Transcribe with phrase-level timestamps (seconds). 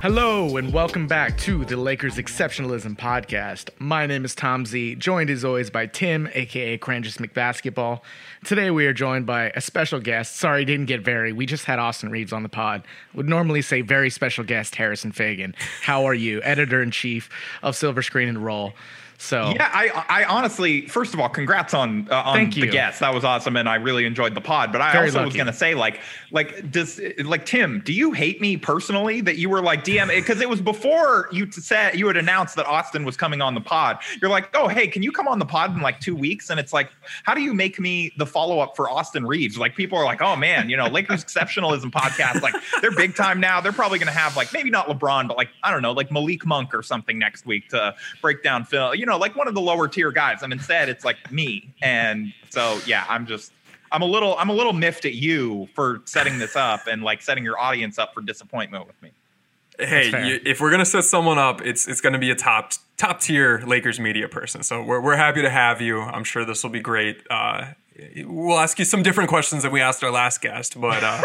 [0.00, 3.70] Hello and welcome back to the Lakers Exceptionalism Podcast.
[3.80, 8.00] My name is Tom Z, joined as always by Tim, aka Cranjis McBasketball.
[8.44, 10.36] Today we are joined by a special guest.
[10.36, 11.32] Sorry, didn't get very.
[11.32, 12.84] We just had Austin Reaves on the pod.
[13.12, 15.56] Would normally say very special guest Harrison Faigen.
[15.82, 17.28] How are you, editor in chief
[17.64, 18.74] of Silver Screen and Roll?
[19.20, 22.70] So Yeah, I I honestly, first of all, congrats on uh, on Thank the you.
[22.70, 23.00] guest.
[23.00, 24.70] That was awesome, and I really enjoyed the pod.
[24.70, 26.00] But I Very also was gonna say, like,
[26.30, 30.40] like does like Tim, do you hate me personally that you were like DM because
[30.40, 33.98] it was before you said you had announced that Austin was coming on the pod.
[34.22, 36.48] You're like, oh hey, can you come on the pod in like two weeks?
[36.48, 36.90] And it's like,
[37.24, 39.58] how do you make me the follow up for Austin Reaves?
[39.58, 43.40] Like people are like, oh man, you know, Lakers exceptionalism podcast, like they're big time
[43.40, 43.60] now.
[43.60, 46.46] They're probably gonna have like maybe not LeBron, but like I don't know, like Malik
[46.46, 48.94] Monk or something next week to break down film.
[48.94, 50.42] You know, like one of the lower tier guys.
[50.42, 51.74] And instead, it's like me.
[51.82, 53.52] And so yeah, I'm just.
[53.90, 57.22] I'm a little I'm a little miffed at you for setting this up and like
[57.22, 59.12] setting your audience up for disappointment with me.
[59.78, 63.20] Hey, you, if we're gonna set someone up, it's it's gonna be a top top
[63.20, 64.62] tier Lakers media person.
[64.62, 66.00] So we're we're happy to have you.
[66.00, 67.22] I'm sure this will be great.
[67.30, 67.68] Uh,
[68.26, 71.20] we'll ask you some different questions than we asked our last guest, but uh,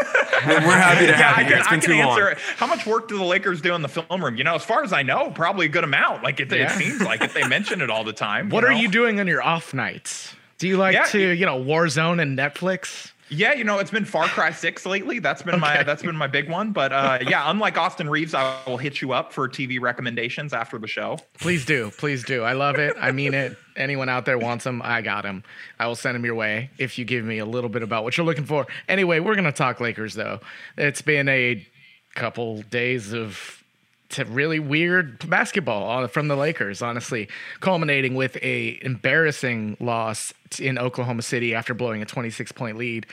[0.48, 1.54] we're, we're happy to Yeah, have I you here.
[1.56, 2.20] can, It's I been can too long.
[2.20, 2.38] answer.
[2.58, 4.36] How much work do the Lakers do in the film room?
[4.36, 6.24] You know, as far as I know, probably a good amount.
[6.24, 8.50] Like it, it seems like if They mention it all the time.
[8.50, 8.78] what are know?
[8.80, 10.36] you doing on your off nights?
[10.58, 13.12] Do you like Yeah, to, you- you know, Warzone and Netflix?
[13.34, 15.20] Yeah, you know, it's been Far Cry Six lately.
[15.20, 16.72] That's been my that's been my big one.
[16.72, 20.78] But uh, yeah, unlike Austin Reaves, I will hit you up for TV recommendations after
[20.78, 21.18] the show.
[21.40, 21.92] Please do.
[21.98, 22.44] Please do.
[22.44, 22.96] I love it.
[23.00, 23.58] I mean it.
[23.76, 25.44] Anyone out there wants them, I got them.
[25.80, 28.16] I will send them your way if you give me a little bit about what
[28.16, 28.68] you're looking for.
[28.88, 30.40] Anyway, we're going to talk Lakers, though.
[30.78, 31.66] It's been a
[32.14, 33.63] couple days of
[34.10, 37.28] to really weird basketball from the Lakers, honestly,
[37.62, 43.08] culminating with a embarrassing loss in Oklahoma City after blowing a 26 point lead.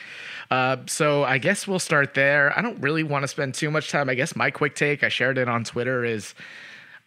[0.51, 2.57] Uh, so I guess we'll start there.
[2.57, 4.09] I don't really want to spend too much time.
[4.09, 6.35] I guess my quick take, I shared it on Twitter, is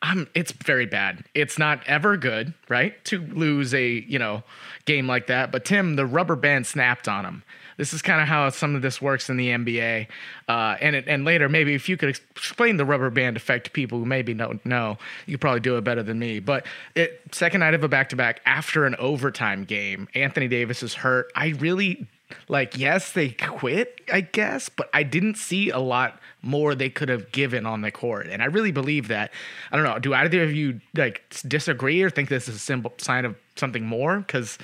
[0.03, 1.25] um, it's very bad.
[1.35, 3.03] It's not ever good, right?
[3.07, 4.43] To lose a, you know,
[4.85, 5.53] game like that.
[5.53, 7.43] But Tim, the rubber band snapped on him.
[7.77, 10.07] This is kind of how some of this works in the NBA.
[10.49, 13.71] Uh, and it, and later, maybe if you could explain the rubber band effect to
[13.71, 16.41] people who maybe don't know, you could probably do it better than me.
[16.41, 20.83] But it second night of a back to back after an overtime game, Anthony Davis
[20.83, 21.31] is hurt.
[21.35, 22.07] I really
[22.49, 27.09] like yes they quit i guess but i didn't see a lot more they could
[27.09, 29.31] have given on the court and i really believe that
[29.71, 32.93] i don't know do either of you like disagree or think this is a simple
[32.99, 34.59] sign of something more because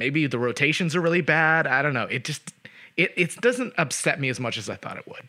[0.00, 1.68] maybe the rotations are really bad.
[1.68, 2.06] I don't know.
[2.06, 2.52] It just
[2.96, 5.28] it, it doesn't upset me as much as i thought it would.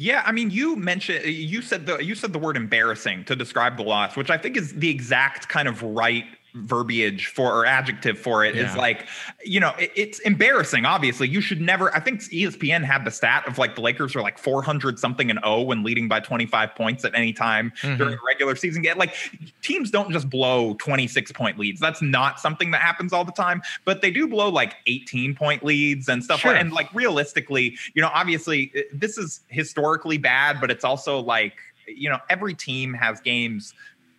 [0.00, 3.76] Yeah, I mean, you mentioned you said the you said the word embarrassing to describe
[3.76, 8.18] the loss, which I think is the exact kind of right verbiage for or adjective
[8.18, 8.76] for it is Yeah.
[8.76, 9.06] like
[9.44, 11.28] you know it- it's embarrassing obviously.
[11.28, 14.38] You should never i think espn had the stat of like the lakers are like
[14.38, 18.56] 400 something and 0 when leading by 25 points at any time during a regular
[18.56, 18.82] season.
[18.82, 19.14] Game like
[19.62, 21.80] teams don't just blow 26 point leads.
[21.80, 25.62] That's not something that happens all the time but they do blow like 18 point
[25.64, 26.40] leads and stuff.
[26.40, 26.52] Sure.
[26.52, 31.18] like and like realistically you know obviously uh, this is historically bad but it's also
[31.20, 31.54] like
[31.86, 33.74] you know every team has games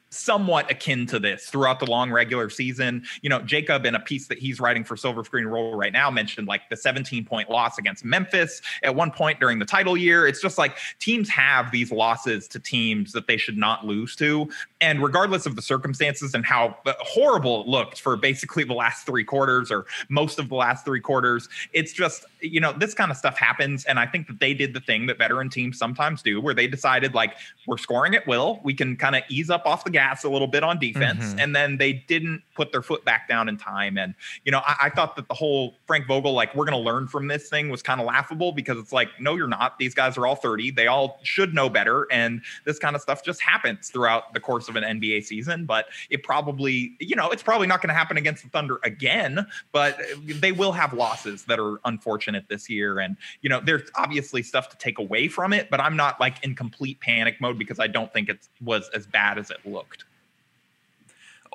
[0.10, 3.04] somewhat akin to this throughout the long regular season.
[3.22, 6.10] You know, Jacob in a piece that he's writing for Silver Screen Roll right now
[6.10, 10.28] mentioned like the 17 point loss against Memphis at one point during the title year.
[10.28, 14.50] It's just like teams have these losses to teams that they should not lose to.
[14.82, 19.24] And regardless of the circumstances and how horrible it looked for basically the last three
[19.24, 23.18] quarters or most of the last three quarters, it's just, you know, this kind of
[23.18, 23.86] stuff happens.
[23.86, 26.68] And I think that they did the thing that veteran teams sometimes do where they
[26.68, 27.36] decided like,
[27.68, 28.60] we're scoring at will.
[28.64, 31.34] We can kind of ease up off the gas a little bit on defense.
[31.34, 31.44] Mhm.
[31.44, 33.98] And then they didn't put their foot back down in time.
[33.98, 34.16] And,
[34.46, 37.08] you know, I, I thought that the whole Frank Vogel, like, we're going to learn
[37.08, 39.78] from this thing was kind of laughable because it's like, no, you're not.
[39.78, 40.72] These guys are all 30.
[40.72, 42.08] They all should know better.
[42.12, 45.66] And this kind of stuff just happens throughout the course of an NBA season.
[45.66, 49.46] But it probably, you know, it's probably not going to happen against the Thunder again,
[49.74, 53.00] but they will have losses that are unfortunate this year.
[53.00, 56.42] And, you know, there's obviously stuff to take away from it, but I'm not like
[56.44, 59.89] in complete panic mode because I don't think it was as bad as it looked.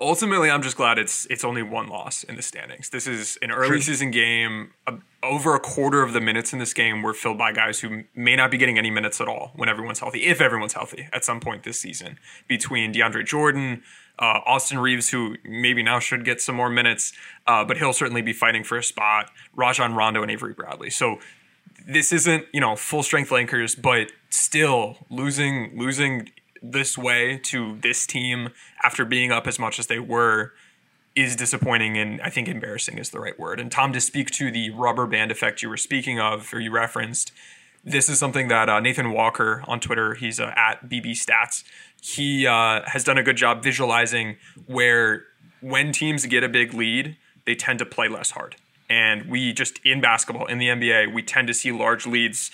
[0.00, 2.90] Ultimately, I'm just glad it's it's only one loss in the standings.
[2.90, 4.72] This is an early season game.
[4.86, 8.02] Uh, over a quarter of the minutes in this game were filled by guys who
[8.14, 11.24] may not be getting any minutes at all when everyone's healthy, if everyone's healthy at
[11.24, 12.18] some point this season.
[12.48, 13.84] Between DeAndre Jordan,
[14.18, 17.12] uh, Austin Reaves, who maybe now should get some more minutes,
[17.46, 19.30] uh, but he'll certainly be fighting for a spot.
[19.54, 20.90] Rajon Rondo and Avery Bradley.
[20.90, 21.20] So
[21.86, 26.30] this isn't you know full strength Lakers, but still losing losing
[26.72, 28.50] this way to this team
[28.82, 30.52] after being up as much as they were
[31.14, 33.60] is disappointing and I think embarrassing is the right word.
[33.60, 36.72] And Tom, to speak to the rubber band effect you were speaking of or you
[36.72, 37.30] referenced,
[37.84, 41.62] this is something that uh, Nathan Walker on Twitter, he's uh, at BB Stats,
[42.00, 45.24] he uh, has done a good job visualizing where
[45.60, 48.56] when teams get a big lead, they tend to play less hard.
[48.88, 52.50] And we just in basketball, in the NBA, we tend to see large leads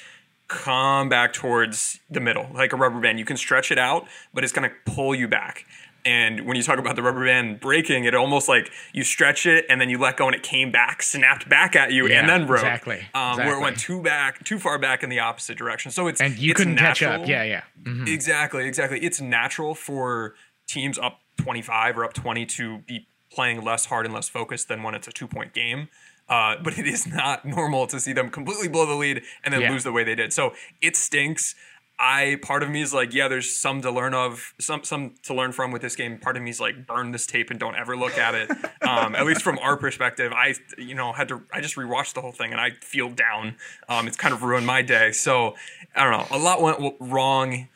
[0.51, 3.19] come back towards the middle, like a rubber band.
[3.21, 5.65] You can stretch it out, but it's going to pull you back.
[6.05, 9.65] And when you talk about the rubber band breaking, it almost like you stretch it
[9.69, 12.29] and then you let go and it came back, snapped back at you, Yeah, and
[12.29, 12.61] then broke.
[12.61, 15.91] exactly, Um, Where it went too back, too far back in the opposite direction.
[15.93, 17.21] So it's And you it's couldn't catch up.
[17.21, 17.29] natural.
[17.29, 17.63] Yeah, yeah.
[17.85, 18.09] Mhm.
[18.09, 18.99] Exactly, exactly.
[19.05, 20.35] It's natural for
[20.67, 24.83] teams up 25 or up 20 to be playing less hard and less focused than
[24.83, 25.89] when it's a two point game.
[26.31, 29.61] Uh, but it is not normal to see them completely blow the lead and then
[29.63, 29.73] Yeah.
[29.73, 30.33] lose the way they did.
[30.33, 31.55] So it stinks.
[32.03, 35.35] I part of me is like, yeah, there's some to learn of, some some to
[35.35, 36.17] learn from with this game.
[36.19, 38.51] Part of me is like, burn this tape and don't ever look at it.
[38.91, 42.23] Um, at least from our perspective, I you know had to I just rewatched the
[42.23, 43.57] whole thing and I feel down.
[43.89, 45.13] Um, it's kind of ruined my day.
[45.13, 45.55] So
[45.95, 46.37] I don't know.
[46.37, 47.69] A lot went wrong.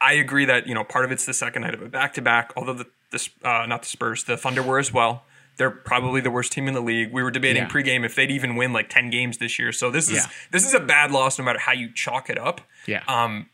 [0.00, 2.22] I agree that you know part of it's the second night of a back to
[2.22, 2.52] back.
[2.56, 5.24] Although the the uh, not the Spurs, the Thunder were as well.
[5.58, 7.12] They're probably the worst team in the league.
[7.12, 7.68] We were debating Yeah.
[7.68, 9.72] pregame if they'd even win like ten games this year.
[9.72, 10.26] So this is Yeah.
[10.50, 12.60] this is a bad loss no matter how you chalk it up.
[12.86, 13.02] Yeah.
[13.06, 13.48] Um,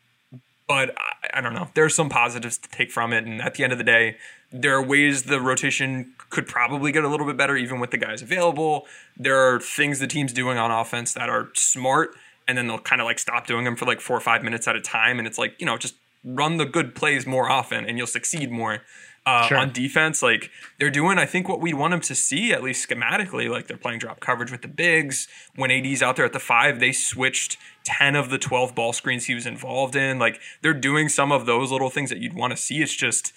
[0.67, 1.69] but I, I don't know.
[1.73, 4.17] There's some positives to take from it, and at the end of the day,
[4.51, 7.97] there are ways the rotation could probably get a little bit better, even with the
[7.97, 8.87] guys available.
[9.17, 12.11] There are things the team's doing on offense that are smart,
[12.47, 14.67] and then they'll kind of like stop doing them for like four or five minutes
[14.67, 17.85] at a time, and it's like you know just run the good plays more often,
[17.85, 18.81] and you'll succeed more.
[19.29, 19.57] Uh, Sure.
[19.57, 22.87] On defense, like they're doing, I think what we want them to see, at least
[22.87, 25.27] schematically, like they're playing drop coverage with the bigs.
[25.55, 29.25] When AD's out there at the five, they switched 10 of the 12 ball screens
[29.25, 30.19] he was involved in.
[30.19, 32.81] Like they're doing some of those little things that you'd want to see.
[32.81, 33.33] It's just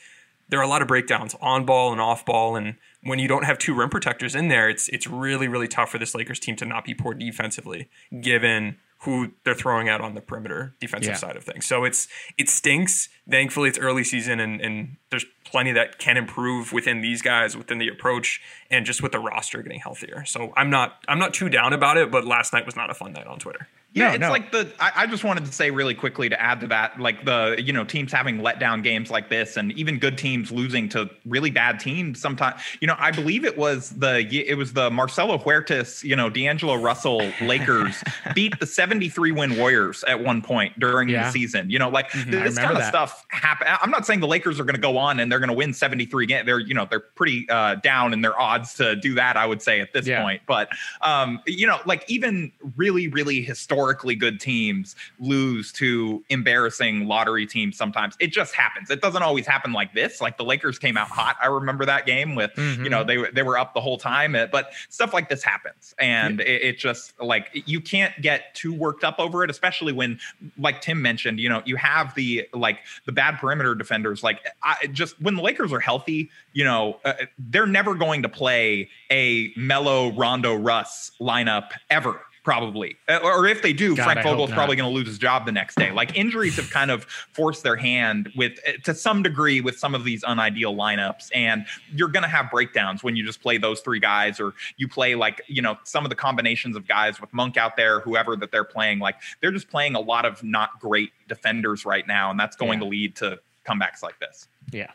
[0.49, 2.57] there are a lot of breakdowns on ball and off ball.
[2.57, 5.91] And when you don't have two rim protectors in there, it's it's really, really tough
[5.91, 7.89] for this Lakers team to not be poor defensively,
[8.21, 11.17] given who they're throwing out on the perimeter defensive Yeah.
[11.17, 11.67] side of things.
[11.67, 12.09] So it's
[12.39, 13.09] it stinks.
[13.29, 17.79] Thankfully, it's early season and, and there's plenty that can improve within these guys, within
[17.79, 18.41] the approach,
[18.71, 20.25] and just with the roster getting healthier.
[20.25, 22.95] So I'm not I'm not too down about it, but last night was not a
[22.95, 23.69] fun night on Twitter.
[23.95, 24.31] Yeah, No, it's no.
[24.31, 24.73] like the.
[24.81, 27.73] I, I just wanted to say really quickly to add to that, like the you
[27.75, 31.79] know teams having letdown games like this, and even good teams losing to really bad
[31.79, 32.19] teams.
[32.21, 36.31] Sometimes, you know, I believe it was the it was the Marcelo Huertas, you know,
[36.31, 38.03] D'Angelo Russell Lakers
[38.35, 41.27] beat the 73 win Warriors at one point during Yeah.
[41.27, 41.69] the season.
[41.69, 42.89] You know, like this kind of that.
[42.89, 43.67] stuff happen.
[43.69, 45.75] I'm not saying the Lakers are going to go on and they're going to win
[45.75, 46.47] 73 games.
[46.47, 49.37] They're you know they're pretty uh, down in their odds to do that.
[49.37, 50.23] I would say at this Yeah.
[50.23, 50.71] point, but
[51.03, 53.43] um, you know, like even really, really
[53.83, 58.15] historically good teams lose to embarrassing lottery teams sometimes.
[58.21, 58.91] It just happens.
[58.91, 60.21] It doesn't always happen like this.
[60.21, 61.37] Like the Lakers came out hot.
[61.43, 64.37] I remember that game with, you know, they, were- they were up the whole time,
[64.53, 65.95] but stuff like this happens.
[65.99, 70.21] And it, it just like, you can't get too worked up over it, especially when,
[70.59, 74.87] like Tim mentioned, you know, you have the, like the bad perimeter defenders, like I
[74.93, 79.53] just, when the Lakers are healthy, you know, uh, they're never going to play a
[79.57, 82.21] Melo Rondo Russ lineup ever.
[82.45, 85.07] Probably, Uh, or if they do, God, Frank I hope Vogel's probably going to lose
[85.07, 85.93] his job the next day.
[85.93, 89.95] Like injuries have kind of forced their hand with, uh, to some degree, with some
[89.95, 93.81] of these unideal lineups, and you're going to have breakdowns when you just play those
[93.81, 97.33] three guys, or you play like you know some of the combinations of guys with
[97.33, 98.99] Monk out there, whoever that they're playing.
[98.99, 102.81] Like they're just playing a lot of not great defenders right now, and that's going
[102.81, 102.85] Yeah.
[102.85, 104.49] to lead to comebacks like this.
[104.73, 104.91] Yeah.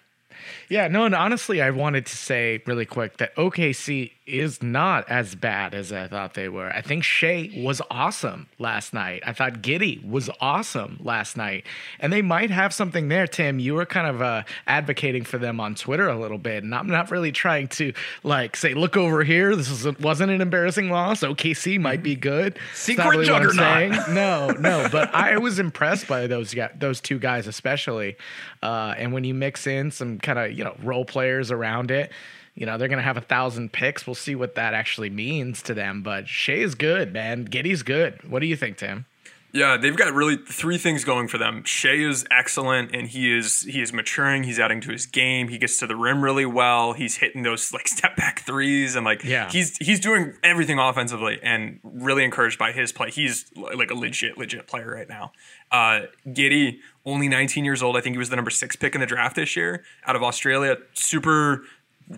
[0.70, 5.36] Yeah, no, and honestly, I wanted to say really quick that OKC is not as
[5.36, 6.70] bad as I thought they were.
[6.70, 9.24] I think Shai was awesome last night.
[9.25, 11.65] I thought Giddey was awesome last night.
[12.00, 13.60] And they might have something there, Tim.
[13.60, 16.63] You were kind of uh, advocating for them on Twitter a little bit.
[16.63, 19.56] And I'm not really trying to like say, look over here.
[19.56, 21.22] This is, wasn't an embarrassing loss.
[21.22, 22.60] OKC might be good.
[22.74, 24.10] Secret I'm juggernaut.
[24.10, 28.17] No, no, but I was impressed by those those two guys especially.
[28.62, 32.12] Uh, and when you mix in some kind of you know role players around it,
[32.53, 34.05] you know they're gonna have a thousand picks.
[34.05, 36.03] We'll see what that actually means to them.
[36.03, 37.46] But Shai is good, man.
[37.46, 38.22] Giddey's good.
[38.29, 39.05] What do you think, Tim?
[39.54, 41.63] Yeah, they've got really three things going for them.
[41.63, 44.44] Shai is excellent, and he is he is maturing.
[44.44, 45.48] He's adding to his game.
[45.48, 46.94] He gets to the rim really well.
[46.94, 49.50] He's hitting those like step back threes, and like Yeah.
[49.50, 53.10] he's he's doing everything offensively, and really encouraged by his play.
[53.10, 55.32] He's like a legit legit player right now.
[55.72, 57.98] Uh, Giddey, only 19 years old.
[57.98, 60.24] I think he was the number six pick in the draft this year out of
[60.24, 60.77] Australia.
[60.94, 61.63] Super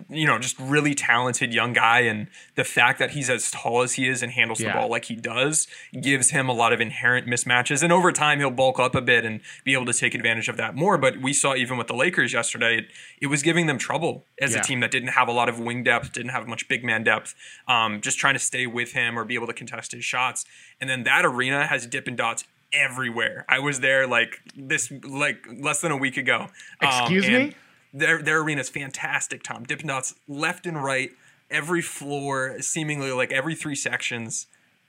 [0.08, 2.00] you know, just really talented young guy.
[2.00, 4.68] And the fact that he's as tall as he is and handles Yeah.
[4.68, 5.66] the ball like he does
[6.00, 7.82] gives him a lot of inherent mismatches.
[7.82, 10.56] And over time, he'll bulk up a bit and be able to take advantage of
[10.58, 10.96] that more.
[10.96, 12.86] But we saw even with the Lakers yesterday, it,
[13.20, 14.60] it was giving them trouble as Yeah.
[14.60, 17.02] a team that didn't have a lot of wing depth, didn't have much big man
[17.02, 17.34] depth,
[17.66, 20.44] um, just trying to stay with him or be able to contest his shots.
[20.80, 23.44] And then that arena has Dippin' Dots everywhere.
[23.48, 26.46] I was there like this, like less than a week ago.
[26.80, 27.54] Um, Excuse and me?
[27.92, 29.64] Their their arena is fantastic, Tom.
[29.64, 31.10] Dippin' Dots left and right,
[31.50, 34.46] every floor, seemingly like every three sections.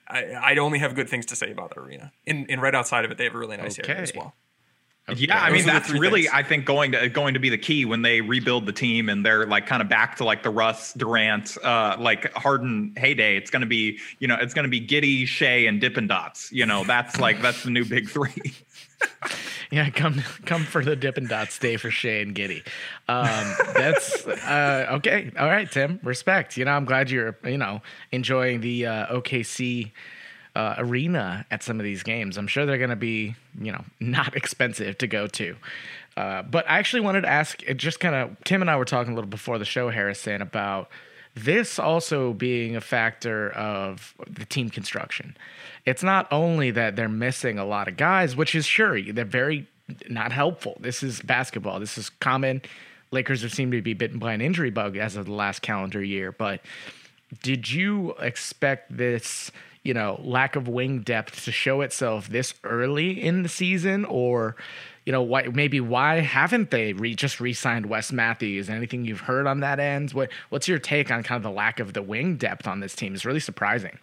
[0.08, 2.12] I, I'd only have good things to say about the arena.
[2.28, 4.20] And, and right outside of it, they have a really nice area as Okay.
[4.20, 4.34] well.
[5.16, 6.34] Yeah, I mean are that's really things.
[6.34, 9.26] I think going to going to be the key when they rebuild the team and
[9.26, 13.36] they're like kind of back to like the Russ Durant uh like Harden heyday.
[13.36, 16.52] It's going to be you know it's going to be Giddey, Shai, and Dippin' Dots.
[16.52, 18.32] You know that's like that's the new big three.
[19.74, 22.62] Yeah, come come for the Dippin' Dots day for Shai and Giddey.
[23.08, 25.32] Um, that's uh, okay.
[25.40, 25.98] All right, Tim.
[26.04, 26.58] Respect.
[26.58, 29.92] You know, I'm glad you're you know enjoying the uh, OKC
[30.58, 32.38] uh, arena at some of these games.
[32.38, 35.56] I'm sure they're going to be you know not expensive to go to.
[36.18, 38.84] Uh, but I actually wanted to ask, it just kind of Tim and I were
[38.84, 40.90] talking a little before the show, Harrison, about
[41.36, 45.38] this also being a factor of the team construction.
[45.86, 49.68] It's not only that they're missing a lot of guys, which is sure they're very
[50.10, 50.78] not helpful.
[50.80, 51.80] This is basketball.
[51.80, 52.62] This is common.
[53.12, 56.04] Lakers have seemed to be bitten by an injury bug as of the last calendar
[56.04, 56.32] year.
[56.32, 56.62] But
[57.44, 59.52] did you expect this,
[59.84, 64.56] you know, lack of wing depth to show itself this early in the season, or,
[65.06, 68.70] you know, why maybe why haven't they re- just re-signed Wes Matthews?
[68.70, 70.12] Anything you've heard on that end?
[70.12, 72.96] What What's your take on kind of the lack of the wing depth on this
[72.96, 73.14] team?
[73.14, 73.98] It's really surprising.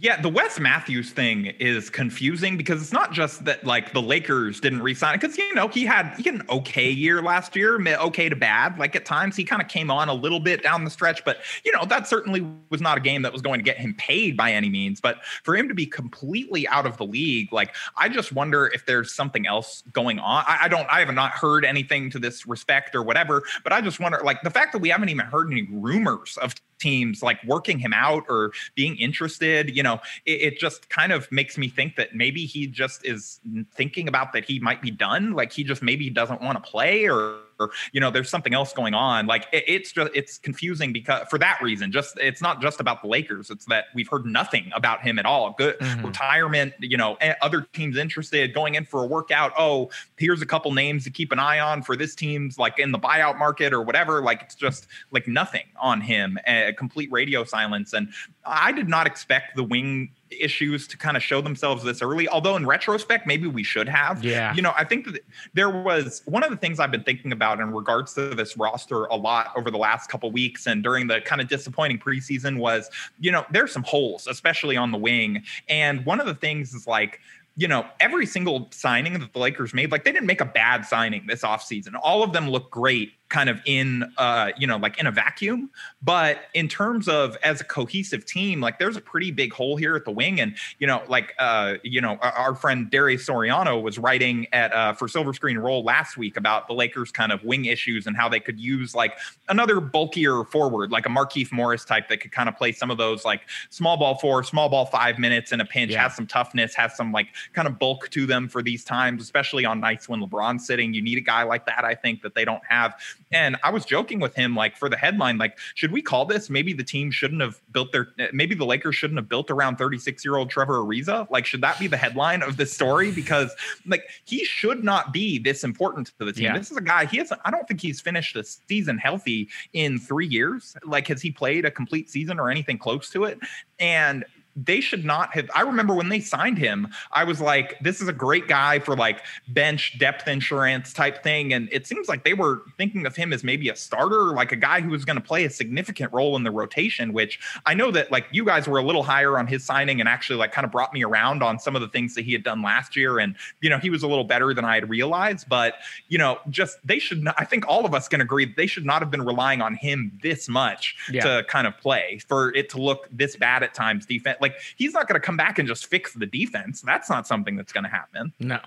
[0.00, 4.60] Yeah, the Wes Matthews thing is confusing because it's not just that like the Lakers
[4.60, 8.28] didn't re-sign because you know he had he had an okay year last year, okay
[8.28, 8.78] to bad.
[8.78, 11.38] Like at times he kind of came on a little bit down the stretch, but
[11.64, 14.36] you know that certainly was not a game that was going to get him paid
[14.36, 15.00] by any means.
[15.00, 18.86] But for him to be completely out of the league, like I just wonder if
[18.86, 20.44] there's something else going on.
[20.46, 23.80] I, I don't, I have not heard anything to this respect or whatever, but I
[23.80, 27.42] just wonder like the fact that we haven't even heard any rumors of teams like
[27.44, 31.68] working him out or being interested you know it, it just kind of makes me
[31.68, 33.40] think that maybe he just is
[33.74, 37.08] thinking about that he might be done like he just maybe doesn't want to play
[37.08, 39.26] or, or you know there's something else going on.
[39.26, 43.02] Like it, it's just it's confusing because for that reason just it's not just about
[43.02, 45.54] the lakers it's that we've heard nothing about him at all.
[45.58, 49.52] Good retirement you know eh, other teams interested going in for a workout.
[49.58, 52.92] Oh here's a couple names to keep an eye on for this team's like in
[52.92, 54.22] the buyout market or whatever.
[54.22, 57.92] Like it's just like nothing on him a complete radio silence.
[57.92, 58.08] And
[58.44, 62.56] i did not expect the wing issues to kind of show themselves this early although
[62.56, 64.54] in retrospect maybe we should have Yeah.
[64.54, 65.20] you know i think that
[65.54, 69.04] there was one of the things i've been thinking about in regards to this roster
[69.06, 72.90] a lot over the last couple weeks and during the kind of disappointing preseason was
[73.18, 76.86] you know there's some holes especially on the wing and one of the things is
[76.86, 77.20] like
[77.58, 80.86] you know, every single signing that the Lakers made, like they didn't make a bad
[80.86, 81.94] signing this offseason.
[82.00, 85.70] All of them look great kind of in uh, you know, like in a vacuum.
[86.02, 89.96] But in terms of as a cohesive team, like there's a pretty big hole here
[89.96, 90.40] at the wing.
[90.40, 94.72] And, you know, like uh, you know, our, our friend Darius Soriano was writing at
[94.72, 98.16] uh for Silver Screen Roll last week about the Lakers kind of wing issues and
[98.16, 99.18] how they could use like
[99.48, 102.96] another bulkier forward, like a Markieff Morris type that could kind of play some of
[102.98, 106.02] those like small ball four, small ball five minutes in a pinch, Yeah.
[106.04, 109.64] has some toughness, has some like kind of bulk to them for these times, especially
[109.64, 110.94] on nights when LeBron's sitting.
[110.94, 112.94] You need a guy like that, I think, that they don't have.
[113.32, 116.48] And I was joking with him, like for the headline, like, should we call this
[116.48, 119.76] maybe the team shouldn't have built their, eh, maybe the Lakers shouldn't have built around
[119.76, 121.28] 36 year old Trevor Ariza?
[121.30, 123.10] Like, should that be the headline of this story?
[123.10, 123.54] Because
[123.86, 126.44] like he should not be this important to the team.
[126.44, 126.58] Yeah.
[126.58, 129.98] This is a guy, he has, I don't think he's finished the season healthy in
[129.98, 130.76] three years.
[130.84, 133.38] Like, has he played a complete season or anything close to it?
[133.78, 134.24] And
[134.64, 135.48] they should not have.
[135.54, 138.96] I remember when they signed him, I was like, this is a great guy for
[138.96, 141.52] like bench depth insurance type thing.
[141.52, 144.56] And it seems like they were thinking of him as maybe a starter, like a
[144.56, 147.90] guy who was going to play a significant role in the rotation, which I know
[147.92, 150.64] that like you guys were a little higher on his signing and actually like kind
[150.64, 153.18] of brought me around on some of the things that he had done last year.
[153.18, 155.48] And, you know, he was a little better than I had realized.
[155.48, 155.74] But,
[156.08, 158.84] you know, just they should not, I think all of us can agree they should
[158.86, 161.22] not have been relying on him this much Yeah.
[161.22, 164.38] to kind of play for it to look this bad at times defense.
[164.40, 166.80] Like Like he's not going to come back and just fix the defense.
[166.80, 168.32] That's not something that's going to happen.
[168.40, 168.60] No.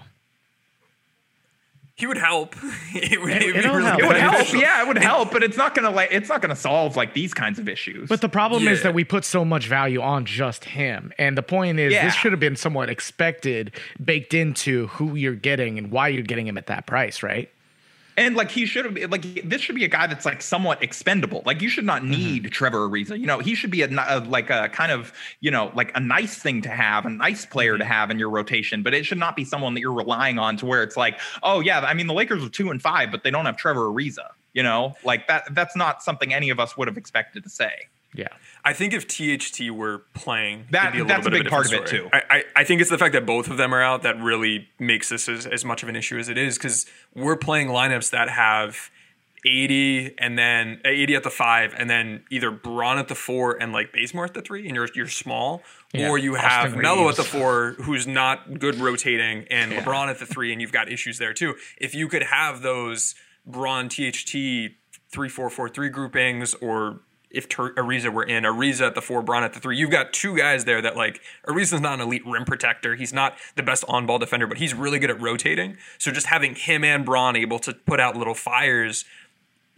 [1.95, 2.55] He would help.
[2.95, 3.99] it would, It- it'd it'll really help.
[4.01, 6.41] It would help, yeah, it would help, but it's not going to like it's not
[6.41, 8.09] going to solve like these kinds of issues.
[8.09, 11.13] But the problem is that we put so much value on just him.
[11.19, 12.05] And the point is, Yeah.
[12.05, 13.73] this should have been somewhat expected,
[14.03, 17.49] baked into who you're getting and why you're getting him at that price, right?
[18.21, 21.41] And like he should have like this should be a guy that's like somewhat expendable.
[21.45, 22.11] Like you should not Mm-hmm.
[22.11, 23.19] need Trevor Ariza.
[23.19, 25.99] You know, he should be a, a like a kind of you know like a
[25.99, 27.79] nice thing to have, a nice player Mm-hmm.
[27.79, 28.83] to have in your rotation.
[28.83, 31.59] But it should not be someone that you're relying on to where it's like, oh
[31.61, 34.27] yeah, I mean the Lakers are two and five, but they don't have Trevor Ariza.
[34.53, 35.53] You know, like that.
[35.55, 37.87] That's not something any of us would have expected to say.
[38.13, 38.27] Yeah.
[38.65, 41.51] I think if THT were playing, That- it'd be a that's little a big of
[41.51, 42.03] part of it, story.
[42.03, 42.09] too.
[42.13, 44.67] I, I, I think it's the fact that both of them are out that really
[44.79, 48.11] makes this as, as much of an issue as it is because we're playing lineups
[48.11, 48.91] that have
[49.43, 53.59] AD and then uh, AD at the five and then either Bron at the four
[53.59, 55.63] and like Bazemore at the three and you're you're small
[55.93, 60.09] Yeah, or you Austin have Melo at the four who's not good rotating and LeBron
[60.09, 61.55] at the three and you've got issues there too.
[61.77, 64.31] If you could have those Bron THT
[65.11, 66.99] three four four three groupings or
[67.33, 69.77] if Ter- Ariza were in, Ariza at the four, Bron at the three.
[69.77, 72.95] You've got two guys there that like Ariza's not an elite rim protector.
[72.95, 75.77] He's not the best on ball defender, but he's really good at rotating.
[75.97, 79.05] So just having him and Bron able to put out little fires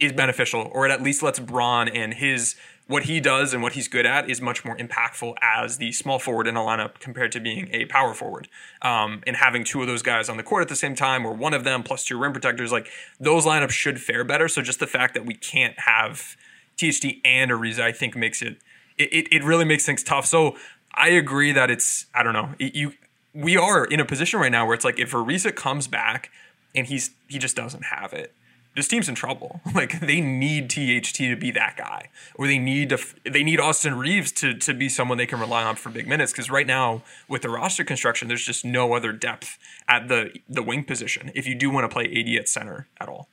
[0.00, 2.56] is beneficial, or it at least lets Bron and his
[2.86, 6.18] what he does and what he's good at is much more impactful as the small
[6.18, 8.46] forward in a lineup compared to being a power forward.
[8.82, 11.32] Um, and having two of those guys on the court at the same time, or
[11.32, 14.48] one of them plus two rim protectors, like those lineups should fare better.
[14.48, 16.36] So just the fact that we can't have
[16.76, 18.56] THT and Ariza, I think makes it
[18.96, 20.24] it, it, really makes things tough.
[20.24, 20.56] So
[20.94, 22.92] I agree that it's I don't know it- you
[23.34, 26.30] we are in a position right now where it's like if Ariza comes back
[26.74, 28.32] and he's he just doesn't have it.
[28.76, 29.60] This team's in trouble.
[29.74, 32.98] Like they need THT to be that guy, or they need to.
[33.24, 36.30] They need Austin Reaves to to be someone they can rely on for big minutes.
[36.30, 40.62] Because right now, with the roster construction, there's just no other depth at the the
[40.62, 41.32] wing position.
[41.34, 43.28] If you do want to play AD at center at all,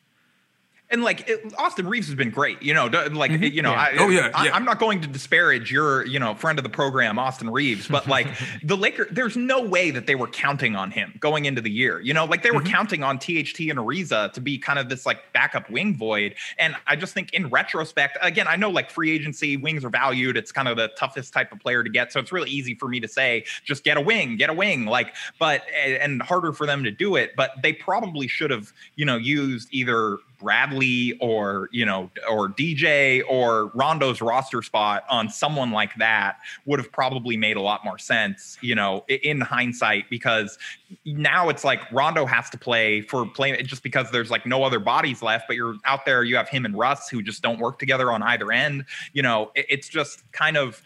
[0.91, 2.87] And like it, Austin Reaves has been great, you know.
[3.11, 4.55] Like you know, I, Oh, yeah, I, yeah.
[4.55, 8.07] I'm not going to disparage your, you know, friend of the program, Austin Reeves, but
[8.07, 8.27] like
[8.63, 11.99] the Lakers, there's no way that they were counting on him going into the year.
[12.01, 12.71] You know, like they were Mm-hmm.
[12.73, 16.35] counting on THT and Ariza to be kind of this like backup wing void.
[16.59, 20.37] And I just think in retrospect, again, I know like free agency wings are valued.
[20.37, 22.87] It's kind of the toughest type of player to get, so it's really easy for
[22.87, 26.65] me to say just get a wing, get a wing, like, but and harder for
[26.67, 27.31] them to do it.
[27.35, 33.21] But they probably should have, you know, used either Bradley or you know or DJ
[33.29, 37.97] or Rondo's roster spot on someone like that would have probably made a lot more
[37.97, 40.57] sense, you know, in hindsight because
[41.05, 44.79] now it's like Rondo has to play for play just because there's like no other
[44.79, 47.79] bodies left, but you're out there you have him and Russ who just don't work
[47.79, 50.81] together on either end, you know, it's just kind of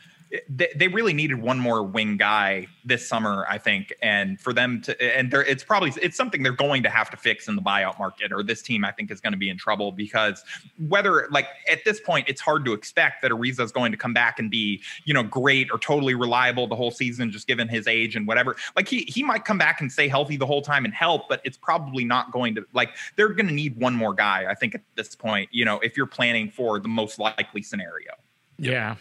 [0.50, 4.82] they, they really needed one more wing guy this summer, I think, and for them
[4.82, 7.62] to and there it's probably it's something they're going to have to fix in the
[7.62, 10.44] buyout market, or this team I think is going to be in trouble because
[10.88, 14.14] whether like at this point it's hard to expect that Ariza is going to come
[14.14, 17.88] back and be you know great or totally reliable the whole season, just given his
[17.88, 18.56] age and whatever.
[18.76, 21.42] Like he he might come back and stay healthy the whole time and help, but
[21.44, 24.46] it's probably not going to like they're going to need one more guy.
[24.50, 28.12] I think at this point, you know, if you're planning for the most likely scenario.
[28.58, 28.96] Yeah.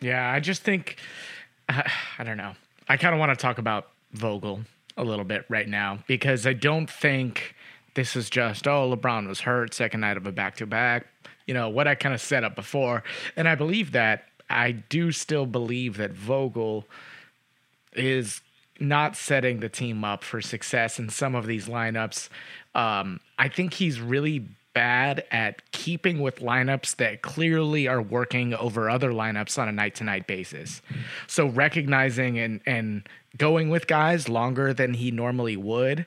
[0.00, 0.30] Yeah.
[0.30, 0.96] I just think,
[1.68, 2.54] I don't know.
[2.88, 4.60] I kind of want to talk about Vogel
[4.96, 7.54] a little bit right now because I don't think
[7.94, 11.06] this is just, oh, LeBron was hurt, second night of a back to back,
[11.46, 13.02] you know, what I kind of set up before.
[13.36, 14.24] And I believe that.
[14.52, 16.84] I do still believe that Vogel
[17.92, 18.40] is
[18.80, 22.28] not setting the team up for success in some of these lineups.
[22.74, 28.88] Um, I think he's really bad at keeping with lineups that clearly are working over
[28.88, 30.82] other lineups on a night to night basis.
[31.26, 36.06] So recognizing and and going with guys longer than he normally would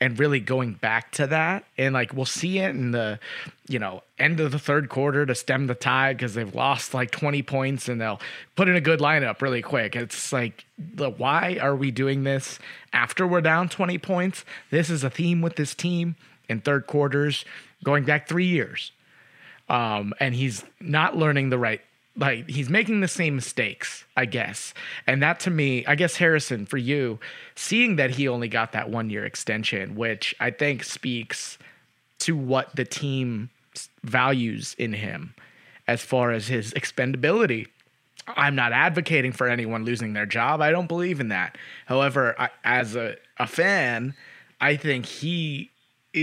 [0.00, 1.64] and really going back to that.
[1.76, 3.18] And like we'll see it in the
[3.68, 7.10] you know end of the third quarter to stem the tide because they've lost like
[7.10, 8.20] 20 points and they'll
[8.56, 9.96] put in a good lineup really quick.
[9.96, 12.58] It's like the why are we doing this
[12.92, 14.44] after we're down 20 points?
[14.70, 16.16] This is a theme with this team
[16.48, 17.44] in third quarters
[17.84, 18.92] going back three years.
[19.68, 21.80] Um, and he's not learning the right
[22.16, 24.74] like he's making the same mistakes i guess.
[25.06, 27.20] And that to me i guess harrison for you
[27.54, 31.58] seeing that he only got that one year extension which i think speaks
[32.20, 33.50] to what the team
[34.02, 35.34] values in him
[35.86, 37.68] as far as his expendability.
[38.26, 40.60] I'm not advocating for anyone losing their job.
[40.60, 41.56] I don't believe in that.
[41.86, 44.14] However I, as a, a fan
[44.60, 45.70] i think he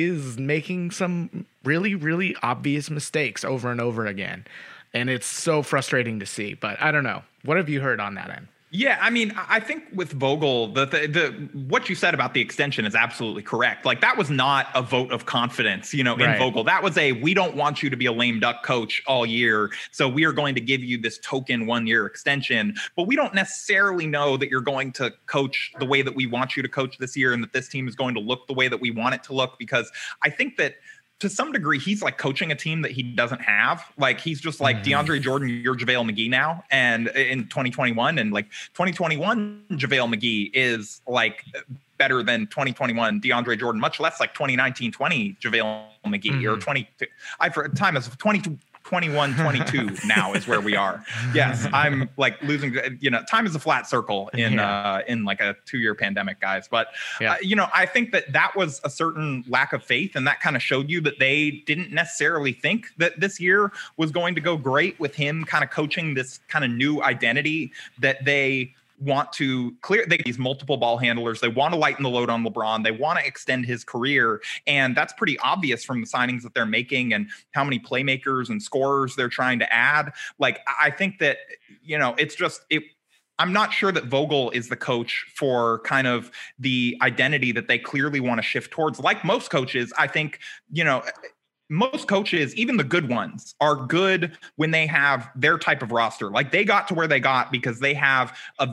[0.04, 4.46] is making some really, really obvious mistakes over and over again.
[4.94, 6.54] And it's so frustrating to see.
[6.54, 7.24] But I don't know.
[7.44, 8.48] What have you heard on that end?
[8.76, 12.42] Yeah, I mean, I think with Vogel, the, the the what you said about the
[12.42, 13.86] extension is absolutely correct.
[13.86, 16.38] Like that was not a vote of confidence, you know, in Right.
[16.38, 16.66] Vogel.
[16.66, 19.72] That was a we don't want you to be a lame duck coach all year,
[19.92, 23.34] so we are going to give you this token one year extension, but we don't
[23.34, 26.98] necessarily know that you're going to coach the way that we want you to coach
[26.98, 29.16] this year, and that this team is going to look the way that we want
[29.16, 29.58] it to look.
[29.58, 29.90] Because
[30.22, 30.76] I think that
[31.20, 33.84] to some degree, he's like coaching a team that he doesn't have.
[33.98, 35.10] Like he's just like mm-hmm.
[35.10, 41.02] DeAndre Jordan, you're JaVale McGee now, and in 2021, and like 2021, JaVale McGee is
[41.08, 41.46] like
[41.98, 46.60] better than 2021 DeAndre Jordan, much less like 2019 20 JaVale McGee or mm-hmm.
[46.60, 46.90] 20.
[47.40, 48.58] I for a time is 20.
[48.86, 53.56] 21 22 now is where we are yes i'm like losing you know time is
[53.56, 54.70] a flat circle in Yeah.
[54.98, 57.34] uh in like a two year pandemic guys but Yeah.
[57.34, 60.40] uh, you know i think that that was a certain lack of faith and that
[60.40, 64.42] kind of showed you that they didn't necessarily think that this year was going to
[64.42, 69.32] go great with him kind of coaching this kind of new identity that they want
[69.34, 72.84] to clear they these multiple ball handlers they want to lighten the load on lebron
[72.84, 76.66] they want to extend his career and that's pretty obvious from the signings that they're
[76.66, 81.38] making and how many playmakers and scorers they're trying to add like i think that
[81.84, 82.84] you know it's just it
[83.38, 87.78] I'm not sure that Vogel is the coach for kind of the identity that they
[87.78, 89.00] clearly want to shift towards.
[89.00, 90.40] Like most coaches, I think,
[90.72, 91.04] you know,
[91.70, 96.30] most coaches, even the good ones, are good when they have their type of roster.
[96.30, 98.68] Like they got to where they got because they have a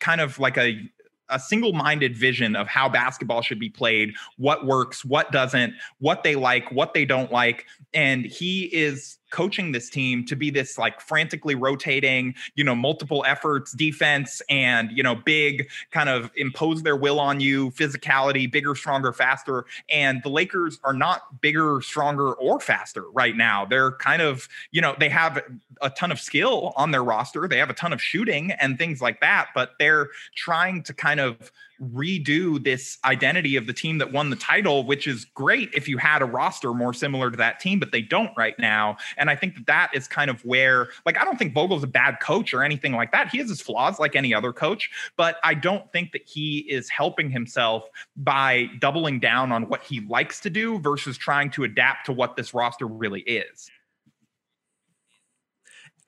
[0.00, 0.90] kind of like a
[1.30, 6.34] a single-minded vision of how basketball should be played, what works, what doesn't, what they
[6.34, 11.00] like, what they don't like, and he is coaching this team to be this like
[11.00, 16.96] frantically rotating, you know, multiple efforts defense and, you know, big kind of impose their
[16.96, 19.64] will on you, physicality, bigger, stronger, faster.
[19.90, 23.64] And the Lakers are not bigger, stronger, or faster right now.
[23.64, 25.42] They're kind of, you know, they have
[25.80, 27.48] a ton of skill on their roster.
[27.48, 31.20] They have a ton of shooting and things like that, but they're trying to kind
[31.20, 35.88] of redo this identity of the team that won the title, which is great if
[35.88, 38.96] you had a roster more similar to that team, but they don't right now.
[39.16, 41.88] And I think that that is kind of where, like, I don't think Vogel's a
[41.88, 43.28] bad coach or anything like that.
[43.28, 46.88] He has his flaws like any other coach, but I don't think that he is
[46.88, 52.06] helping himself by doubling down on what he likes to do versus trying to adapt
[52.06, 53.70] to what this roster really is.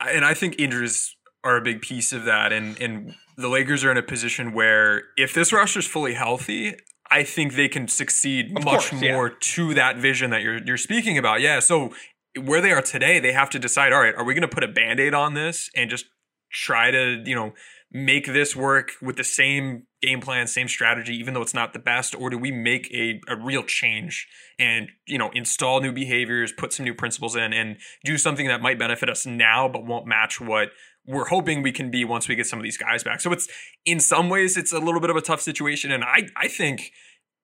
[0.00, 2.52] and I think injuries are a big piece of that.
[2.52, 6.76] And and the Lakers are in a position where if this roster is fully healthy,
[7.10, 9.12] I think they can succeed Of much course, yeah.
[9.12, 11.40] more to that vision that you're you're speaking about.
[11.40, 11.60] Yeah.
[11.60, 11.92] So
[12.40, 14.68] where they are today, they have to decide, all right, are we gonna put a
[14.68, 16.06] band-aid on this and just
[16.52, 17.52] try to, you know,
[17.92, 21.78] make this work with the same game plan, same strategy, even though it's not the
[21.78, 26.52] best, or do we make a, a real change and you know install new behaviors,
[26.52, 30.06] put some new principles in, and do something that might benefit us now but won't
[30.06, 30.68] match what
[31.10, 33.20] we're hoping we can be once we get some of these guys back.
[33.20, 33.48] So it's
[33.84, 36.92] in some ways it's a little bit of a tough situation, and I I think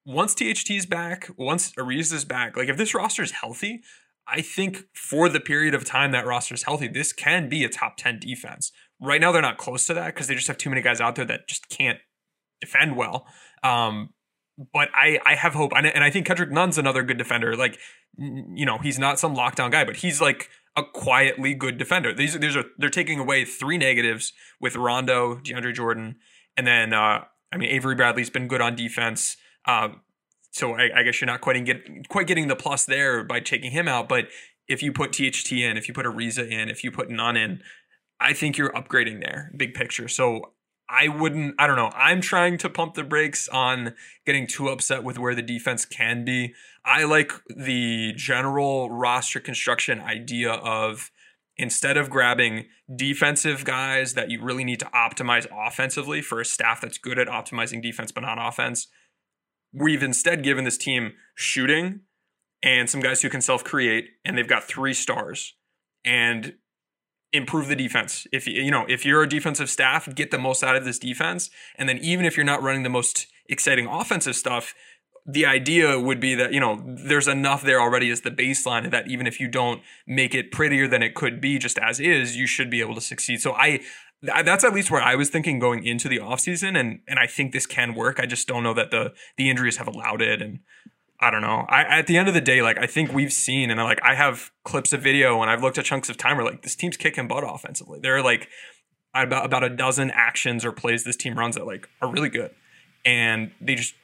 [0.05, 3.83] once THT's back, once Ariza is back, like if this roster is healthy,
[4.29, 7.69] I think for the period of time that roster is healthy, this can be a
[7.69, 8.73] top 10 defense.
[9.01, 11.15] Right now, they're not close to that because they just have too many guys out
[11.15, 11.99] there that just can't
[12.61, 13.27] defend well.
[13.63, 14.11] Um,
[14.73, 15.73] but I, I have hope.
[15.77, 17.55] And I, think Kendrick Nunn's another good defender.
[17.57, 17.79] Like,
[18.17, 22.13] you know, he's not some lockdown guy, but he's like a quietly good defender.
[22.13, 26.17] These, these are, they're taking away three negatives with Rondo, DeAndre Jordan,
[26.57, 29.37] and then, uh, I mean, Avery Bradley's been good on defense.
[29.67, 30.03] Um,
[30.51, 33.73] so I, I guess you're not quite get quite getting the plus there by taking
[33.73, 34.09] him out.
[34.09, 34.29] But
[34.69, 37.63] if you put THT in, if you put Ariza in, if you put Nunn in,
[38.21, 40.09] I think you're upgrading there, big picture.
[40.09, 40.53] So
[40.89, 41.55] I wouldn't.
[41.59, 41.91] I don't know.
[41.95, 43.95] I'm trying to pump the brakes on
[44.25, 46.55] getting too upset with where the defense can be.
[46.85, 51.11] I like the general roster construction idea of
[51.57, 56.81] instead of grabbing defensive guys that you really need to optimize offensively for a staff
[56.81, 58.87] that's good at optimizing defense but not offense,
[59.73, 62.01] we've instead given this team shooting
[62.63, 65.55] and some guys who can self create, and they've got three stars
[66.05, 66.55] and
[67.37, 68.27] improve the defense.
[68.33, 71.51] If you know if you're a defensive staff, get the most out of this defense,
[71.77, 74.75] and then even if you're not running the most exciting offensive stuff.
[75.29, 79.09] The idea would be that, you know, there's enough there already as the baseline that
[79.09, 82.47] even if you don't make it prettier than it could be just as is, you
[82.47, 83.41] should be able to succeed.
[83.41, 83.81] So I
[84.23, 87.53] that's at least where I was thinking going into the offseason and and I think
[87.53, 88.21] this can work.
[88.21, 90.61] I just don't know that the the injuries have allowed it and
[91.21, 91.65] I don't know.
[91.69, 94.15] I at the end of the day, like I think we've seen and like I
[94.15, 96.97] have clips of video and I've looked at chunks of time where like this team's
[96.97, 98.01] kicking butt offensively.
[98.01, 98.49] There are like
[99.15, 102.51] about about a dozen actions or plays this team runs that like are really good.
[103.05, 103.95] And they just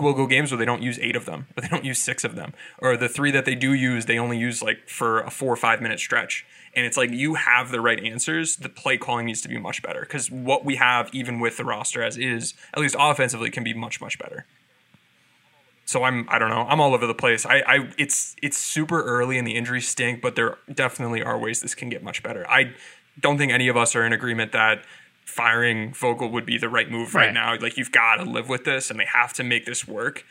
[0.00, 2.24] will go games where they don't use eight of them, or they don't use six
[2.24, 5.30] of them, or the three that they do use, they only use like for a
[5.30, 6.44] four or five minute stretch.
[6.74, 8.56] And it's like you have the right answers.
[8.56, 11.64] The play calling needs to be much better because what we have, even with the
[11.64, 14.46] roster as is, at least offensively, can be much much better.
[15.88, 17.46] So I'm I don't know I'm all over the place.
[17.46, 21.62] I, I it's it's super early and the injuries stink, but there definitely are ways
[21.62, 22.44] this can get much better.
[22.46, 22.74] I
[23.18, 24.82] don't think any of us are in agreement that
[25.24, 27.34] firing Vogel would be the right move right, Right.
[27.34, 27.56] now.
[27.58, 30.26] Like you've got to live with this, and they have to make this work.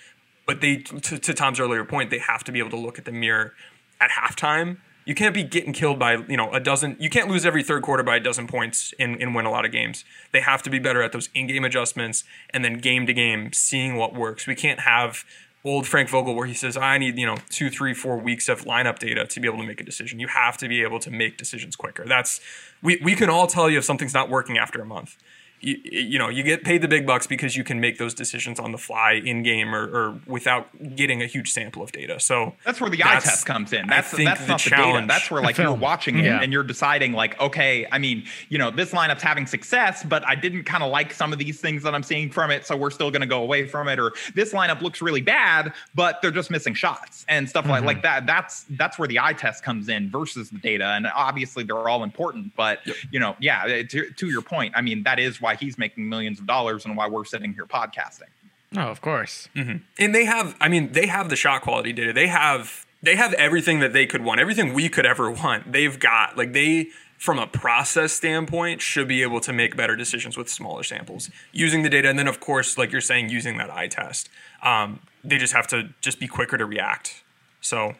[0.45, 3.05] But they, to, to Tom's earlier point, they have to be able to look at
[3.05, 3.53] the mirror
[3.99, 4.77] at halftime.
[5.05, 6.97] You can't be getting killed by you know a dozen.
[6.99, 9.65] You can't lose every third quarter by a dozen points and, and win a lot
[9.65, 10.05] of games.
[10.33, 13.95] They have to be better at those in-game adjustments and then game to game seeing
[13.95, 14.45] what works.
[14.45, 15.23] We can't have
[15.67, 18.65] old Frank Vogel where he says I need you know two, three, four weeks of
[18.65, 20.19] lineup data to be able to make a decision.
[20.19, 22.05] You have to be able to make decisions quicker.
[22.05, 22.39] That's
[22.81, 25.17] we we can all tell you if something's not working after a month.
[25.59, 28.59] You, you know you get paid the big bucks because you can make those decisions
[28.59, 32.19] on the fly in game or, or without getting a huge sample of data.
[32.19, 33.85] So That's where the eye test comes in.
[33.85, 34.81] I That's think that's the not the data.
[34.83, 35.79] challenge- That's where like you're film.
[35.79, 36.41] watching it Yeah.
[36.41, 40.35] and you're deciding like, okay, I mean, you know, this lineup's having success, but I
[40.35, 42.91] didn't kind of like some of these things that I'm seeing from it, so we're
[42.91, 43.99] still going to go away from it.
[43.99, 47.87] Or this lineup looks really bad, but they're just missing shots and stuff like mm-hmm.
[47.87, 48.25] like that.
[48.25, 52.03] That's that's where the eye test comes in versus the data, and obviously they're all
[52.03, 52.55] important.
[52.55, 52.79] But
[53.11, 56.39] you know, yeah, to, to your point, I mean, that is why he's making millions
[56.39, 58.29] of dollars and why we're sitting here podcasting.
[58.71, 59.47] No, of course.
[59.55, 62.11] and they have i mean they have the shot quality data.
[62.13, 65.71] They have they have everything that they could want everything we could ever want.
[65.71, 70.37] They've got like they from a process standpoint should be able to make better decisions
[70.37, 72.09] with smaller samples using the data.
[72.09, 74.29] And then of course like you're saying using that eye test.
[74.61, 77.23] Um, they just have to just be quicker to react.
[77.61, 77.95] So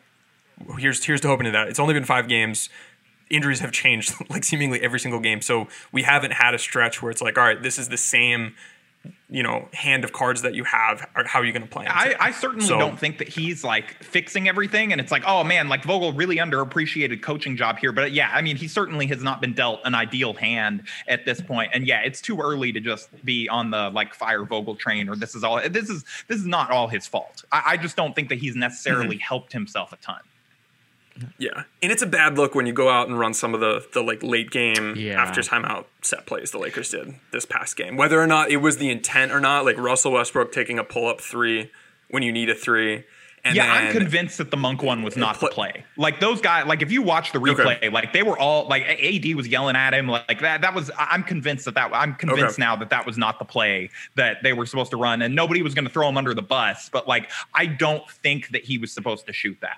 [0.78, 1.68] here's here's to hoping to that.
[1.70, 2.70] It's only been five games
[3.30, 7.12] injuries have changed like seemingly every single game so we haven't had a stretch where
[7.12, 8.54] it's like all right this is the same
[9.30, 11.86] you know hand of cards that you have or how are you going to play
[11.88, 12.16] I.
[12.20, 14.92] I certainly So- don't think that he's like fixing everything.
[14.92, 17.94] And it's like, oh man, like Vogel really underappreciated coaching job here.
[17.94, 21.40] But yeah, I mean, he certainly has not been dealt an ideal hand at this
[21.40, 21.72] point.
[21.74, 25.16] And yeah, it's too early to just be on the like fire Vogel train or
[25.16, 27.46] this is all this is this is not all his fault.
[27.52, 29.20] I, I just don't think that he's necessarily Mm-hmm.
[29.22, 30.20] helped himself a ton.
[31.38, 33.86] Yeah, and it's a bad look when you go out and run some of the
[33.94, 35.22] the like late game Yeah.
[35.22, 37.98] after timeout set plays the Lakers did this past game.
[37.98, 41.08] Whether or not it was the intent or not, like Russell Westbrook taking a pull
[41.08, 41.72] up three
[42.10, 43.04] when you need a three.
[43.46, 45.86] And yeah, I'm convinced that the monk one was not pl- the play.
[45.96, 49.36] Like those guys, like if you watch the replay, like they were all like AD
[49.36, 50.62] was yelling at him, like that.
[50.62, 50.92] That was.
[50.98, 51.92] I'm convinced that that.
[51.94, 52.62] I'm convinced Okay.
[52.64, 55.62] now that that was not the play that they were supposed to run, and nobody
[55.62, 56.90] was going to throw him under the bus.
[56.90, 59.78] But like, I don't think that he was supposed to shoot that.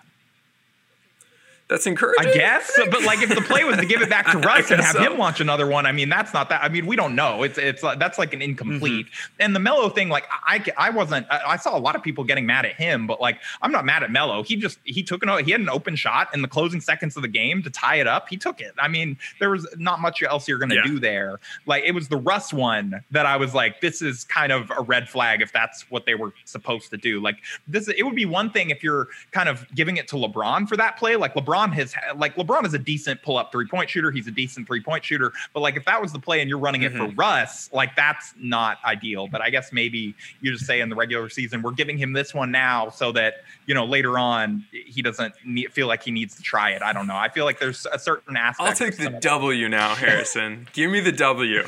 [1.70, 2.32] That's encouraging.
[2.32, 4.82] I guess, but like if the play was to give it back to Russ and
[4.82, 5.02] have so.
[5.04, 6.64] him launch another one, I mean that's not that.
[6.64, 7.44] I mean we don't know.
[7.44, 9.06] It's it's like, that's like an incomplete.
[9.06, 9.42] Mm-hmm.
[9.42, 11.28] And the Melo thing, like I I wasn't.
[11.30, 13.86] I I saw a lot of people getting mad at him, but like I'm not
[13.86, 14.42] mad at Melo.
[14.42, 17.22] He just he took an he had an open shot in the closing seconds of
[17.22, 18.30] the game to tie it up.
[18.30, 18.74] He took it.
[18.80, 20.84] I mean there was not much else you're gonna Yeah.
[20.88, 21.40] do there.
[21.68, 24.82] Like it was the Russ one that I was like this is kind of a
[24.82, 27.22] red flag if that's what they were supposed to do.
[27.22, 30.68] Like this it would be one thing if you're kind of giving it to LeBron
[30.68, 31.16] for that play.
[31.16, 34.12] Like LeBron has like LeBron is a decent pull up three point shooter.
[34.12, 35.32] He's a decent three point shooter.
[35.54, 37.20] But like if that was the play and you're running it for mm-hmm.
[37.20, 39.28] Russ, like that's not ideal.
[39.28, 42.34] But I guess maybe you just say in the regular season we're giving him this
[42.34, 46.36] one now so that you know later on he doesn't need, feel like he needs
[46.36, 46.82] to try it.
[46.82, 47.18] I don't know.
[47.18, 48.70] I feel like there's a certain aspect.
[48.70, 50.68] I'll take the W now, Harrison.
[50.74, 51.60] Give me the W.
[51.60, 51.66] in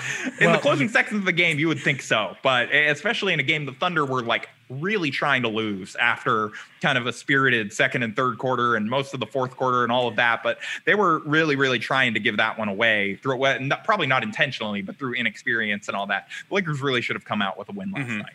[0.47, 3.43] Well- the closing seconds of the game, you would think so, but especially in a
[3.43, 8.03] game the Thunder were like really trying to lose after kind of a spirited second
[8.03, 10.41] and third quarter and most of the fourth quarter and all of that.
[10.43, 14.07] But they were really, really trying to give that one away through well, not, probably
[14.07, 16.27] not intentionally, but through inexperience and all that.
[16.49, 18.17] The Lakers really should have come out with a win last Mm-hmm.
[18.19, 18.34] night.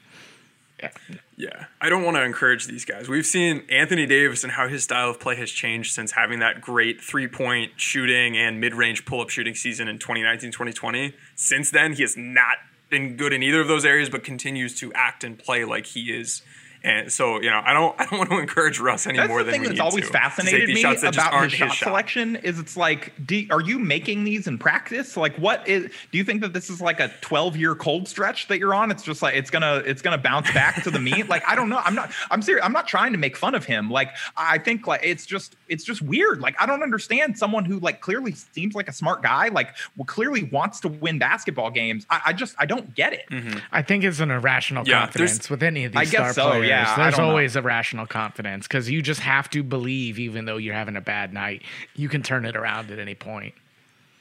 [0.78, 0.90] Yeah.
[1.38, 3.08] yeah, I don't want to encourage these guys.
[3.08, 6.60] We've seen Anthony Davis and how his style of play has changed since having that
[6.60, 11.14] great three point shooting and mid range pull up shooting season in 2019 2020.
[11.34, 14.92] Since then, he has not been good in either of those areas, but continues to
[14.92, 16.42] act and play like he is.
[16.84, 19.38] And so, you know, I don't, I don't want to encourage Russ any That's more
[19.40, 21.14] the than thing we that's need always to, to fascinated take these me shots that
[21.14, 21.86] about aren't his shot his shot.
[21.86, 25.16] selection is it's like do, are you making these in practice?
[25.16, 28.48] Like what is do you think that this is like a 12 year cold stretch
[28.48, 28.90] that you're on?
[28.90, 31.68] It's just like it's gonna it's gonna bounce back to the meat like i don't
[31.68, 31.78] know.
[31.84, 33.90] I'm not i'm serious i'm not trying to make fun of him.
[33.90, 36.40] Like i think like it's just it's just weird.
[36.40, 40.04] Like i don't understand someone who like clearly seems like a smart guy like well,
[40.06, 42.06] clearly wants to win basketball games.
[42.10, 43.24] I, I just i don't get it.
[43.30, 43.58] Mm-hmm.
[43.72, 46.50] I think it's an irrational Yeah, confidence with any of I these guess star so,
[46.52, 46.68] players.
[46.68, 47.30] yeah, I There's don't know.
[47.30, 51.32] always irrational confidence because you just have to believe, even though you're having a bad
[51.32, 51.62] night,
[51.94, 53.54] you can turn it around at any point.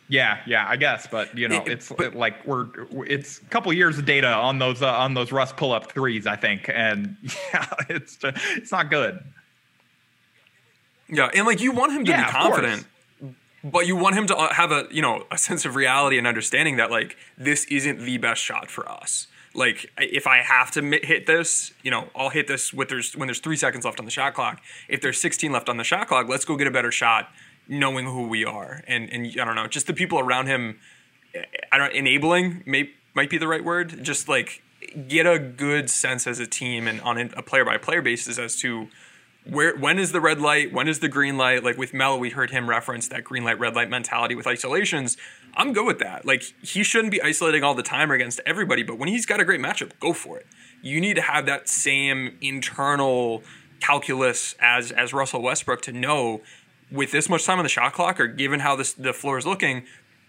[0.07, 2.67] Yeah, yeah, I guess, but you know, It- it's but- like we're
[3.07, 6.27] it's a couple years of data on those uh, on those Russ pull up threes,
[6.27, 7.17] I think, and
[7.53, 9.19] yeah, it's just, it's not good.
[11.09, 12.85] Yeah, and like you want him to Yeah, be confident,
[13.63, 16.25] but you want him to uh, have a you know a sense of reality and
[16.27, 19.27] understanding that like this isn't the best shot for us.
[19.55, 23.27] Like if I have to hit this, you know, I'll hit this with there's when
[23.27, 24.61] there's three seconds left on the shot clock.
[24.89, 27.29] If there's 16 left on the shot clock, let's go get a better shot,
[27.67, 28.83] knowing who we are.
[28.87, 30.79] And and I don't know, just the people around him.
[31.33, 34.03] Eh, eh, I don't enabling may might be the right word.
[34.03, 34.61] Just like
[35.07, 38.57] get a good sense as a team and on a player by player basis as
[38.57, 38.89] to
[39.47, 40.73] where when is the red light?
[40.73, 41.63] When is the green light?
[41.63, 45.17] Like with Melo we heard him reference that green light red light mentality with isolations.
[45.55, 46.25] I'm good with that.
[46.25, 49.39] Like he shouldn't be isolating all the time or against everybody but when he's got
[49.39, 50.47] a great matchup go for it.
[50.81, 53.43] You need to have that same internal
[53.79, 56.41] calculus as as russell westbrook to know
[56.89, 59.45] with this much time on the shot clock or given how this the floor is
[59.45, 59.85] looking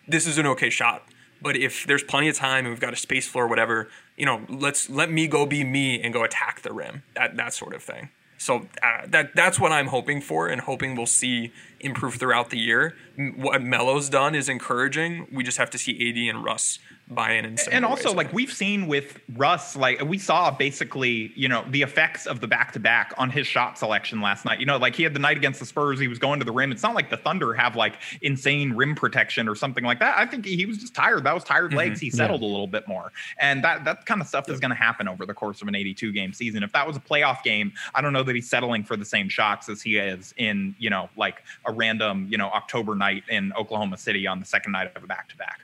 [0.08, 1.02] this is an okay shot.
[1.42, 4.42] But if there's plenty of time and we've got a space floor whatever you know
[4.48, 7.82] let's let me go be me and go attack the rim that that sort of
[7.82, 8.10] thing
[8.46, 12.58] so uh, that that's what I'm hoping for, and hoping we'll see improve throughout the
[12.58, 12.94] year.
[13.16, 15.26] What Melo's done is encouraging.
[15.32, 17.44] We just have to see AD and Russ buy in.
[17.44, 21.64] in and also ways, like we've seen with Russ, like we saw basically, you know,
[21.70, 24.58] the effects of the back to back on his shot selection last night.
[24.58, 26.52] You know, like he had the night against the Spurs, he was going to the
[26.52, 26.72] rim.
[26.72, 30.18] It's not like the Thunder have like insane rim protection or something like that.
[30.18, 31.24] I think he was just tired.
[31.24, 31.76] That was tired Mm-hmm.
[31.78, 32.00] legs.
[32.00, 34.76] He settled a little bit more, and that that kind of stuff is going to
[34.76, 36.62] happen over the course of an 82 game season.
[36.62, 39.28] If that was a playoff game, I don't know that he's settling for the same
[39.28, 43.52] shots as he is in you know like a random you know October night in
[43.54, 45.60] Oklahoma City on the second night of a back to back.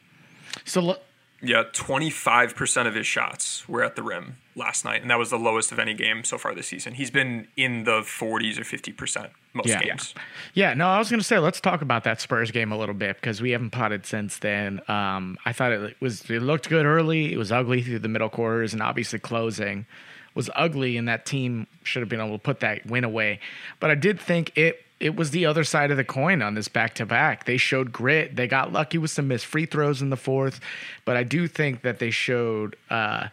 [0.64, 0.96] So lo-
[1.42, 5.30] yeah, 25 percent of his shots were at the rim last night, and that was
[5.30, 6.94] the lowest of any game so far this season.
[6.94, 9.82] He's been in the 40s or 50 percent most Yeah.
[9.82, 10.14] games.
[10.54, 13.16] Yeah, no, I was gonna say let's talk about that Spurs game a little bit
[13.16, 14.80] because we haven't potted since then.
[14.88, 17.32] Um, I thought it was it looked good early.
[17.32, 19.86] It was ugly through the middle quarters, and obviously closing
[20.34, 23.38] was ugly, and that team should have been able to put that win away.
[23.80, 26.68] But I did think it it was the other side of the coin on this
[26.68, 27.44] back to back.
[27.44, 28.36] They showed grit.
[28.36, 30.60] They got lucky with some missed free throws in the fourth,
[31.04, 33.26] but I do think that they showed uh,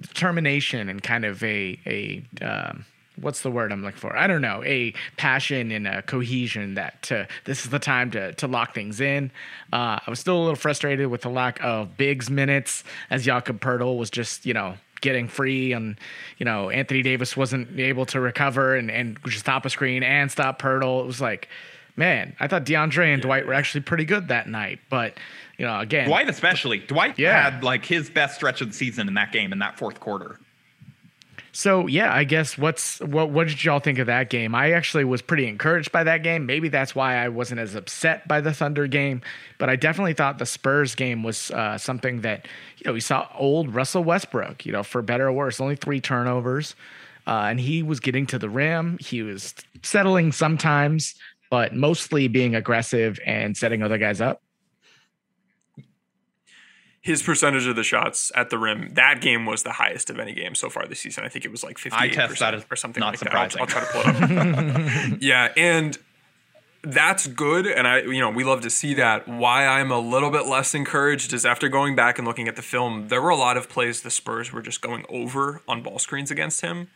[0.00, 2.84] determination and kind of a a um,
[3.20, 4.16] what's the word I'm looking for?
[4.16, 7.10] I don't know, a passion and a cohesion that
[7.44, 9.32] this is the time to to lock things in.
[9.72, 13.60] Uh, I was still a little frustrated with the lack of bigs minutes as Jakob
[13.60, 15.98] Poeltl was just you know getting free and
[16.38, 20.60] you know Anthony Davis wasn't able to recover and and stop a screen and stop
[20.60, 21.00] Poeltl.
[21.02, 21.48] It was like.
[21.96, 25.14] Man, I thought DeAndre and Dwight were actually pretty good that night, but
[25.56, 26.78] you know, again, Dwight especially.
[26.78, 27.50] Dwight Yeah.
[27.50, 30.38] had like his best stretch of the season in that game in that fourth quarter.
[31.58, 34.54] So yeah, I guess what's what what did y'all think of that game?
[34.54, 36.46] I actually was pretty encouraged by that game.
[36.46, 39.22] Maybe that's why I wasn't as upset by the Thunder game,
[39.58, 43.26] but I definitely thought the Spurs game was uh, something that you know we saw
[43.34, 44.64] old Russell Westbrook.
[44.64, 46.76] You know, for better or worse, only three turnovers,
[47.26, 48.96] uh, and he was getting to the rim.
[49.00, 51.16] He was settling sometimes,
[51.50, 54.42] but mostly being aggressive and setting other guys up.
[57.08, 60.34] His percentage of the shots at the rim that game was the highest of any
[60.34, 61.24] game so far this season.
[61.24, 63.64] I think it was like 58 I test that or something not like surprising.
[63.64, 63.74] that.
[63.74, 65.18] I'll, I'll try to pull it up.
[65.22, 65.98] yeah, and
[66.84, 70.30] that's good and i you know we love to see that why i'm a little
[70.30, 73.36] bit less encouraged is after going back and looking at the film there were a
[73.36, 76.88] lot of plays the spurs were just going over on ball screens against him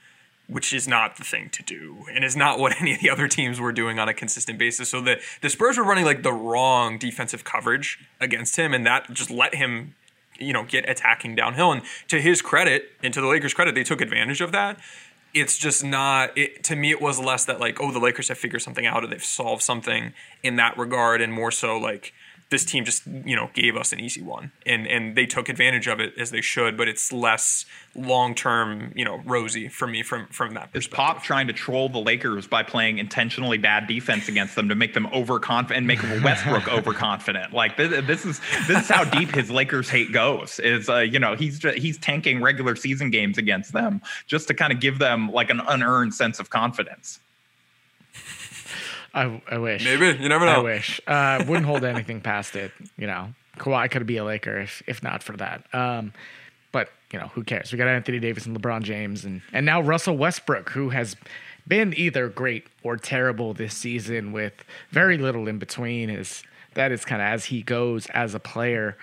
[0.46, 3.26] which is not the thing to do and is not what any of the other
[3.26, 6.32] teams were doing on a consistent basis so the the spurs were running like the
[6.32, 9.94] wrong defensive coverage against him and that just let him
[10.42, 11.72] you know get attacking downhill.
[11.72, 14.78] And to his credit and to the lakers credit they took advantage of that.
[15.34, 18.38] It's just not it to me it was less that like oh the lakers have
[18.38, 22.12] figured something out or they've solved something in that regard and more so like
[22.52, 25.88] this team just you know gave us an easy one and and they took advantage
[25.88, 30.04] of it as they should but it's less long term you know rosy for me
[30.04, 33.86] from from that Is perspective Pop trying to troll the Lakers by playing intentionally bad
[33.86, 37.52] defense against them to make them overconfident and make Westbrook overconfident?
[37.52, 40.60] Like this, this is this is how deep his Lakers hate goes.
[40.60, 44.54] Is uh, you know he's ju- he's tanking regular season games against them just to
[44.54, 47.20] kind of give them like an unearned sense of confidence.
[49.14, 49.84] I, I wish.
[49.84, 50.52] maybe you never know.
[50.52, 51.00] I wish.
[51.06, 52.72] Uh, wouldn't hold anything past it.
[52.96, 55.64] You know, Kawhi could be a Laker if if not for that.
[55.74, 56.12] Um,
[56.72, 57.70] but you know, who cares?
[57.72, 61.16] We got Anthony Davis and LeBron James, and and now Russell Westbrook, who has
[61.66, 66.08] been either great or terrible this season, with very little in between.
[66.10, 66.42] Is
[66.74, 68.96] that is kind of as he goes as a player.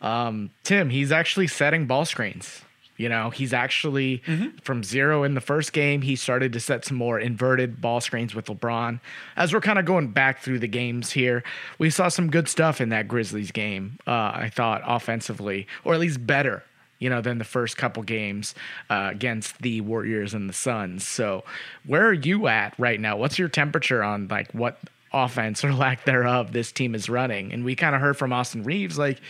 [0.00, 2.62] Um, Tim, he's actually setting ball screens.
[2.96, 4.22] You know, he's actually
[4.62, 6.02] from zero in the first game.
[6.02, 9.00] He started to set some more inverted ball screens with LeBron.
[9.36, 11.42] As we're kind of going back through the games here,
[11.78, 13.98] we saw some good stuff in that Grizzlies game.
[14.06, 16.64] Uh, I thought offensively, or at least better
[17.02, 18.54] you know, than the first couple games
[18.88, 21.04] uh, against the Warriors and the Suns.
[21.04, 21.42] So,
[21.84, 23.16] where are you at right now?
[23.16, 24.78] What's your temperature on like what
[25.12, 27.52] offense or lack thereof this team is running?
[27.52, 29.20] And we kind of heard from Austin Reaves like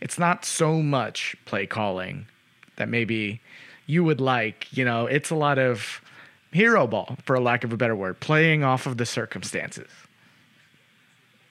[0.00, 2.26] it's not so much play calling
[2.80, 3.40] that maybe
[3.86, 4.66] you would like.
[4.76, 6.00] You know, it's a lot of
[6.50, 9.90] hero ball, for a lack of a better word, playing off of the circumstances.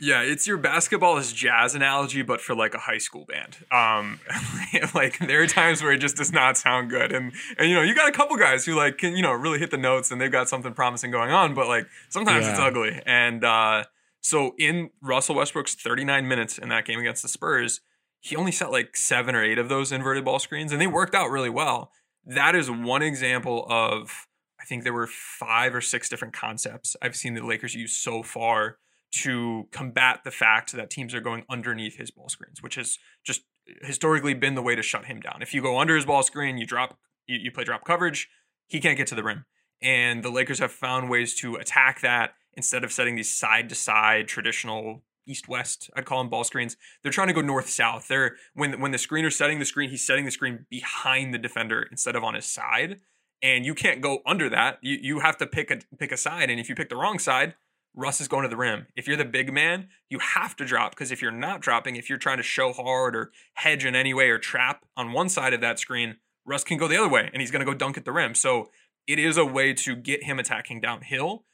[0.01, 3.57] Yeah, it's your basketball is jazz analogy, but for like a high school band.
[3.69, 4.19] Um,
[4.95, 7.81] like there are times where it just does not sound good, and and you know
[7.81, 10.19] you got a couple guys who like can you know really hit the notes and
[10.21, 13.01] they've got something promising going on, but like sometimes it's ugly.
[13.05, 13.83] And uh,
[14.21, 17.81] so in Russell Westbrook's 39 minutes in that game against the Spurs,
[18.19, 21.15] he only set like seven or eight of those inverted ball screens, and they worked
[21.15, 21.91] out really well.
[22.25, 24.27] That is one example of
[24.59, 28.21] I think there were five or six different concepts I've seen the Lakers use so
[28.23, 28.77] far
[29.11, 33.41] to combat the fact that teams are going underneath his ball screens, which has just
[33.81, 35.41] historically been the way to shut him down.
[35.41, 38.29] If you go under his ball screen, you drop, you, you play drop coverage,
[38.67, 39.45] he can't get to the rim.
[39.81, 43.75] And the Lakers have found ways to attack that instead of setting these side to
[43.75, 46.75] side traditional east west, I'd call them ball screens.
[47.03, 48.07] They're trying to go north south.
[48.07, 51.87] They're when when the screener's setting the screen, he's setting the screen behind the defender
[51.89, 52.99] instead of on his side.
[53.41, 54.79] And you can't go under that.
[54.81, 56.49] You you have to pick a pick a side.
[56.49, 57.55] And if you pick the wrong side,
[57.95, 58.87] Russ is going to the rim.
[58.95, 62.09] If you're the big man, you have to drop because if you're not dropping, if
[62.09, 65.53] you're trying to show hard or hedge in any way or trap on one side
[65.53, 67.97] of that screen, Russ can go the other way and he's going to go dunk
[67.97, 68.35] at the rim.
[68.35, 68.69] So
[69.07, 71.45] it is a way to get him attacking downhill.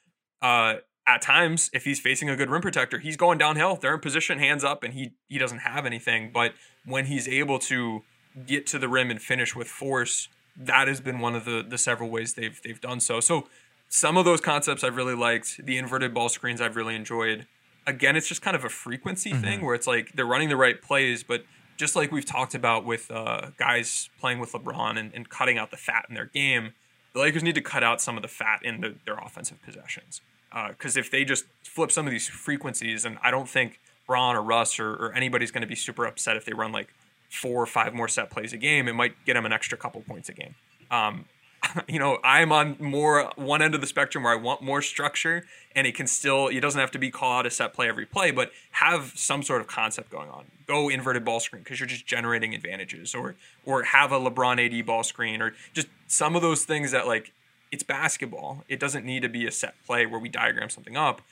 [0.42, 0.76] Uh,
[1.06, 3.76] at times, if he's facing a good rim protector, he's going downhill.
[3.76, 6.30] They're in position, hands up, and he he doesn't have anything.
[6.32, 6.52] But
[6.84, 8.02] when he's able to
[8.46, 11.78] get to the rim and finish with force, that has been one of the the
[11.78, 13.20] several ways they've they've done so.
[13.20, 13.48] So
[13.88, 15.64] some of those concepts I've really liked.
[15.64, 17.46] The inverted ball screens I've really enjoyed.
[17.86, 20.82] Again, it's just kind of a frequency thing where it's like they're running the right
[20.82, 21.44] plays, but
[21.76, 25.70] just like we've talked about with uh, guys playing with LeBron and, and cutting out
[25.70, 26.72] the fat in their game,
[27.12, 30.20] the Lakers need to cut out some of the fat in the, their offensive possessions.
[30.68, 34.42] Because if they just flip some of these frequencies, and I don't think Bron or
[34.42, 36.88] Russ or, or anybody's going to be super upset if they run like
[37.28, 40.00] four or five more set plays a game, it might get them an extra couple
[40.00, 40.54] points a game.
[40.90, 41.26] Um,
[41.88, 45.44] you know, I'm on more one end of the spectrum where I want more structure,
[45.74, 48.06] and it can still it doesn't have to be call out a set play every
[48.06, 50.44] play, but have some sort of concept going on.
[50.66, 53.34] Go inverted ball screen because you're just generating advantages, or
[53.64, 57.32] or have a LeBron AD ball screen, or just some of those things that like
[57.76, 58.64] it's basketball.
[58.68, 61.22] It doesn't need to be a set play where we diagram something up,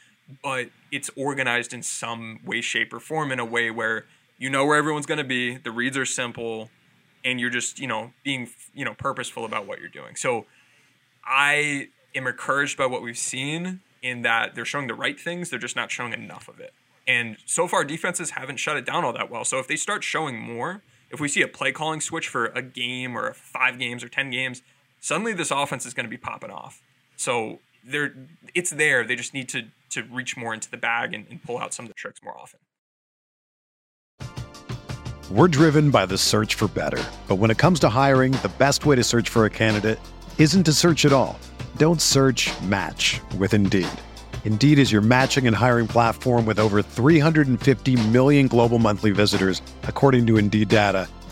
[0.43, 4.07] but it's organized in some way, shape, or form in a way where
[4.39, 5.57] you know where everyone's going to be.
[5.57, 6.71] The reads are simple
[7.25, 10.45] and you're just you know being you know purposeful about what you're doing so
[11.25, 15.59] i am encouraged by what we've seen in that they're showing the right things they're
[15.59, 16.73] just not showing enough of it
[17.07, 20.05] and so far defenses haven't shut it down all that well so if they start
[20.05, 24.05] showing more if we see a play calling switch for a game or five games
[24.05, 24.63] or 10 games
[25.05, 26.83] suddenly this offense is going to be popping off
[27.17, 28.15] so they're
[28.55, 31.59] it's there they just need to to reach more into the bag and, and pull
[31.59, 32.59] out some of the tricks more often
[35.31, 37.03] We're driven by the search for better.
[37.29, 39.99] But when it comes to hiring, the best way to search for a candidate
[40.37, 41.39] isn't to search at all.
[41.79, 43.89] Don't search match with Indeed.
[44.45, 50.27] Indeed is your matching and hiring platform with over 350 million global monthly visitors, according
[50.27, 51.09] to Indeed data,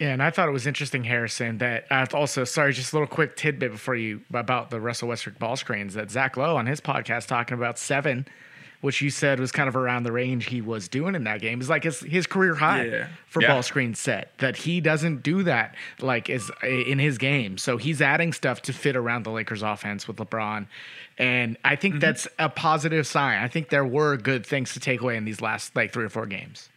[0.00, 3.06] Yeah, and I thought it was interesting, Harrison, that uh, also, sorry, just a little
[3.06, 6.80] quick tidbit before you about the Russell Westbrook ball screens that Zach Lowe on his
[6.80, 8.26] podcast talking about seven,
[8.80, 11.60] which you said was kind of around the range he was doing in that game,
[11.60, 13.06] is like his, his career high Yeah.
[13.28, 13.48] for Yeah.
[13.48, 14.36] ball screen set.
[14.38, 17.56] That he doesn't do that like is in his game.
[17.56, 20.66] So he's adding stuff to fit around the Lakers offense with LeBron.
[21.18, 21.80] And I Mm-hmm.
[21.80, 23.40] think that's a positive sign.
[23.42, 26.08] I think there were good things to take away in these last like three or
[26.10, 26.68] four games.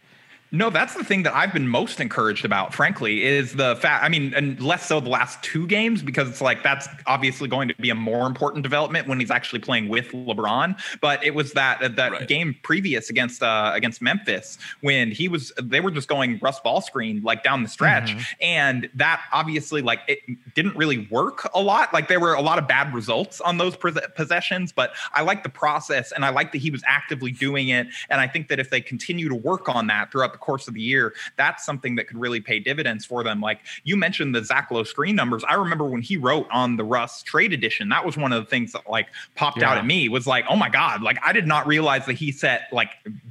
[0.50, 4.02] No, that's the thing that I've been most encouraged about, frankly, is the fact.
[4.02, 7.68] I mean, and less so the last two games because it's like that's obviously going
[7.68, 10.78] to be a more important development when he's actually playing with LeBron.
[11.02, 12.26] But it was that that Right.
[12.26, 16.80] game previous against uh, against Memphis when he was they were just going Russ ball
[16.80, 20.20] screen like down the stretch, and that obviously like it
[20.54, 21.92] didn't really work a lot.
[21.92, 25.42] Like there were a lot of bad results on those pos- possessions, but I like
[25.42, 27.88] the process and I like that he was actively doing it.
[28.08, 30.74] And I think that if they continue to work on that throughout the course of
[30.74, 33.40] the year, that's something that could really pay dividends for them.
[33.40, 35.44] Like you mentioned the Zach Lowe screen numbers.
[35.48, 38.48] I remember when he wrote on the Russ trade edition, that was one of the
[38.48, 41.46] things that like popped out at me was like, oh my God, like I did
[41.46, 42.90] not realize that he set like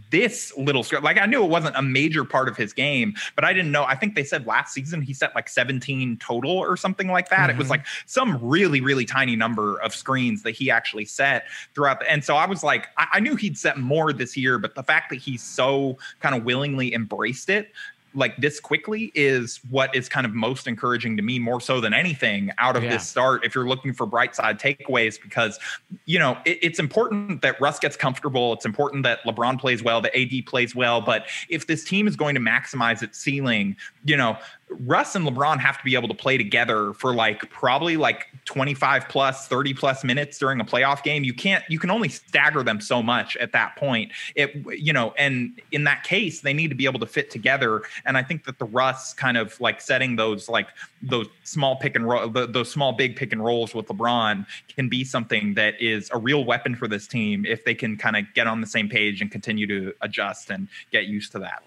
[0.10, 1.04] this little script.
[1.04, 3.84] Like I knew it wasn't a major part of his game, but I didn't know.
[3.84, 7.50] I think they said last season he set like 17 total or something like that.
[7.50, 7.72] It was mm-hmm.
[7.72, 12.00] like some really, really tiny number of screens that he actually set throughout.
[12.00, 14.76] The, and so I was like, I, I knew he'd set more this year, but
[14.76, 17.72] the fact that he's so kind of willingly embraced it
[18.14, 21.94] like this quickly is what is kind of most encouraging to me more so than
[21.94, 22.92] anything out of Yeah.
[22.92, 25.60] this start if you're looking for bright side takeaways because
[26.06, 30.02] you know it, it's important that russ gets comfortable it's important that lebron plays well
[30.02, 34.18] that ad plays well but if this team is going to maximize its ceiling you
[34.18, 34.38] know
[34.70, 39.08] russ and lebron have to be able to play together for like probably like 25
[39.08, 41.24] plus 30 plus minutes during a playoff game.
[41.24, 44.12] You can't you can only stagger them so much at that point.
[44.36, 47.84] It you know and in that case they need to be able to fit together.
[48.06, 50.68] And i think that the russ kind of like setting those like
[51.02, 55.04] those small pick and roll those small big pick and rolls with lebron can be
[55.04, 58.48] something that is a real weapon for this team if they can kind of get
[58.48, 61.64] on the same page and continue to adjust and get used to that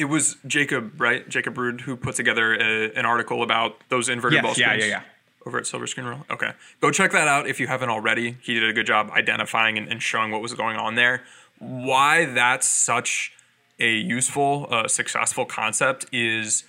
[0.00, 1.28] It was Jacob, right?
[1.28, 4.84] Jacob Rude, who put together a, an article about those inverted Yes, ball screens.
[4.86, 5.02] yeah, yeah.
[5.46, 6.20] Over at Silver Screen Roll.
[6.30, 6.52] Okay.
[6.80, 8.36] Go check that out if you haven't already.
[8.40, 11.22] He did a good job identifying and, and showing what was going on there.
[11.58, 13.32] Why that's such
[13.78, 16.64] a useful, uh, successful concept is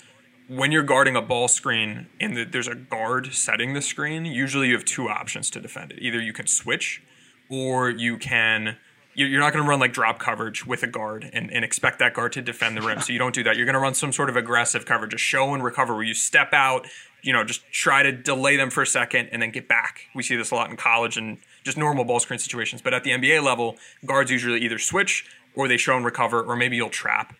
[0.49, 4.67] when you're guarding a ball screen and the, there's a guard setting the screen, usually
[4.67, 5.99] you have two options to defend it.
[6.01, 7.01] Either you can switch
[7.49, 8.77] or you can
[9.13, 12.13] you're not going to run like drop coverage with a guard and, and expect that
[12.13, 13.01] guard to defend the rim.
[13.01, 13.57] So you don't do that.
[13.57, 16.13] You're going to run some sort of aggressive coverage, a show and recover where you
[16.13, 16.87] step out,
[17.21, 20.07] you know, just try to delay them for a second and then get back.
[20.15, 22.81] We see this a lot in college and just normal ball screen situations.
[22.81, 26.55] But at the NBA level, guards usually either switch or they show and recover, or
[26.55, 27.35] maybe you'll trap.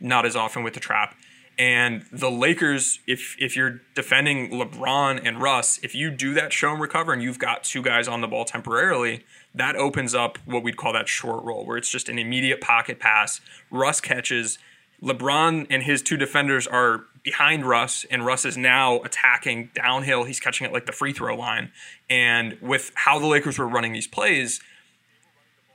[0.00, 1.14] Not as often with the trap.
[1.58, 6.72] And the Lakers, if if you're defending LeBron and Russ, if you do that show
[6.72, 10.62] and recover and you've got two guys on the ball temporarily, that opens up what
[10.62, 13.40] we'd call that short roll, where it's just an immediate pocket pass.
[13.70, 14.58] Russ catches.
[15.02, 20.24] LeBron and his two defenders are behind Russ, and Russ is now attacking downhill.
[20.24, 21.72] He's catching it like the free throw line.
[22.08, 24.60] And with how the Lakers were running these plays,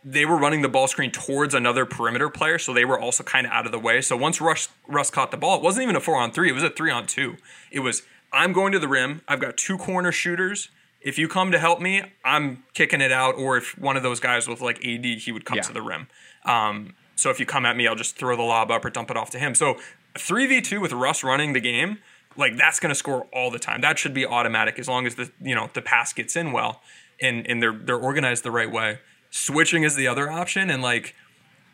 [0.03, 3.47] they were running the ball screen towards another perimeter player, so they were also kind
[3.47, 4.01] of out of the way.
[4.01, 6.53] So once Russ, Russ caught the ball, it wasn't even a four on three, it
[6.53, 7.37] was a three on two.
[7.71, 10.69] It was, I'm going to the rim, I've got two corner shooters.
[11.05, 13.35] If you come to help me, I'm kicking it out.
[13.35, 15.61] Or if one of those guys with like AD, he would come Yeah.
[15.63, 16.07] to the rim.
[16.43, 19.09] Um, so if you come at me, I'll just throw the lob up or dump
[19.11, 19.55] it off to him.
[19.55, 19.77] So
[20.15, 21.99] 3v2 with Russ running the game,
[22.35, 23.81] like that's going to score all the time.
[23.81, 26.81] That should be automatic as long as the you know the pass gets in well
[27.21, 28.99] and and they're they're organized the right way.
[29.29, 31.15] Switching is the other option, and like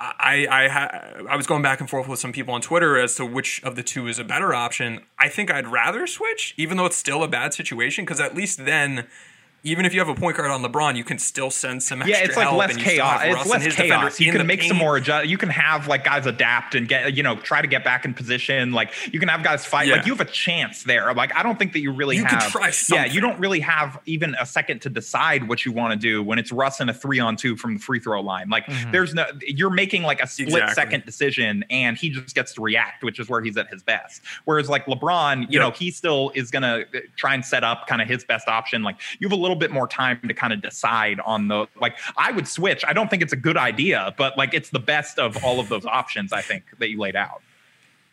[0.02, 3.16] I I ha- I was going back and forth with some people on Twitter as
[3.16, 5.02] to which of the two is a better option.
[5.20, 8.66] I think I'd rather switch, even though it's still a bad situation, because at least
[8.66, 9.08] then.
[9.64, 12.18] Even if you have a point guard on LeBron, you can still send some extra
[12.18, 13.22] Yeah, it's like help less and you still chaos.
[13.24, 14.20] It's less his chaos.
[14.20, 15.30] You can make some more adjust.
[15.30, 18.14] You can have like guys adapt and get you know try to get back in
[18.16, 18.72] position.
[18.72, 19.88] Like you can have guys fight.
[19.88, 19.98] Yeah.
[19.98, 21.14] Like you have a chance there.
[21.14, 22.50] Like I don't think that you really You have.
[22.52, 25.98] try yeah, you don't really have even a second to decide what you want to
[26.00, 28.50] do when it's Russ and a three on two from the free throw line.
[28.50, 28.92] Like mm-hmm.
[28.92, 29.26] there's no.
[29.42, 30.74] You're making like a split Exactly.
[30.74, 34.22] second decision, and he just gets to react, which is where he's at his best.
[34.46, 35.62] Whereas like LeBron, you Yep.
[35.62, 38.82] know, he still is gonna uh, try and set up kind of his best option.
[38.82, 41.98] Like you have a little bit more time to kind of decide on the like.
[42.18, 42.84] I would switch.
[42.88, 45.70] I don't think it's a good idea, but like it's the best of all of
[45.70, 46.34] those options.
[46.34, 47.42] I think that you laid out.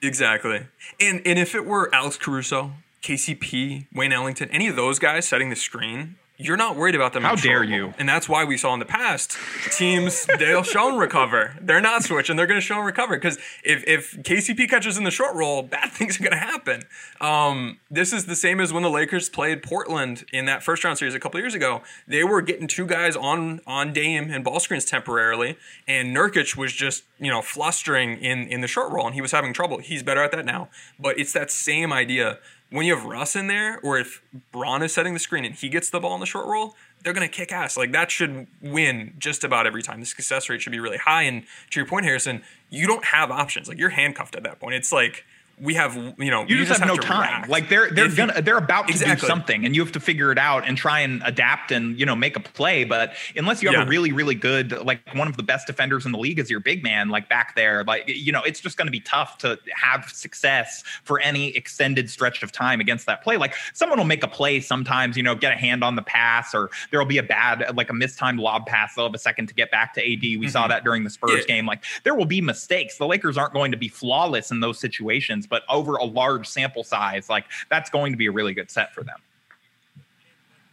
[0.02, 0.66] Exactly.
[1.00, 2.72] And and if it were Alex Caruso,
[3.02, 7.24] KCP, Wayne Ellington, any of those guys setting the screen, you're not worried about them.
[7.24, 7.92] How dare you.
[7.98, 9.36] And that's why we saw in the past
[9.72, 11.56] teams they'll show and recover.
[11.60, 12.36] They're not switching.
[12.36, 15.62] They're going to show and recover because if if KCP catches in the short roll,
[15.62, 16.84] bad things are going to happen.
[17.20, 20.98] Um, this is the same as when the Lakers played Portland in that first round
[20.98, 21.82] series a couple years ago.
[22.06, 25.58] They were getting two guys on on Dame and ball screens temporarily,
[25.88, 29.32] and Nurkic was just you know flustering in in the short roll, and he was
[29.32, 29.78] having trouble.
[29.78, 30.68] He's better at that now,
[31.00, 32.38] but it's that same idea
[32.70, 35.68] when you have Russ in there, or if Bron is setting the screen and he
[35.68, 37.76] gets the ball in the short roll, they're going to kick ass.
[37.76, 40.00] Like that should win just about every time.
[40.00, 41.22] The success rate should be really high.
[41.22, 43.68] And to your point, Harrison, you don't have options.
[43.68, 44.74] Like you're handcuffed at that point.
[44.74, 45.24] It's like
[45.60, 47.20] we have, you know, you, just have, no to time.
[47.20, 47.48] react.
[47.48, 49.20] Like they're they're If gonna they're about to Exactly.
[49.20, 52.06] do something, and you have to figure it out and try and adapt and you
[52.06, 52.84] know make a play.
[52.84, 53.84] But unless you have Yeah.
[53.86, 56.60] a really really good like one of the best defenders in the league is your
[56.60, 59.58] big man like back there, like you know it's just going to be tough to
[59.74, 63.36] have success for any extended stretch of time against that play.
[63.36, 66.54] Like someone will make a play sometimes, you know, get a hand on the pass,
[66.54, 68.94] or there will be a bad like a mistimed lob pass.
[68.94, 70.22] They'll have a second to get back to AD.
[70.38, 71.38] We saw that during the Spurs Mm-hmm.
[71.40, 71.56] Yeah.
[71.56, 71.66] game.
[71.66, 72.96] Like there will be mistakes.
[72.98, 76.84] The Lakers aren't going to be flawless in those situations, but over a large sample
[76.84, 79.18] size, like that's going to be a really good set for them.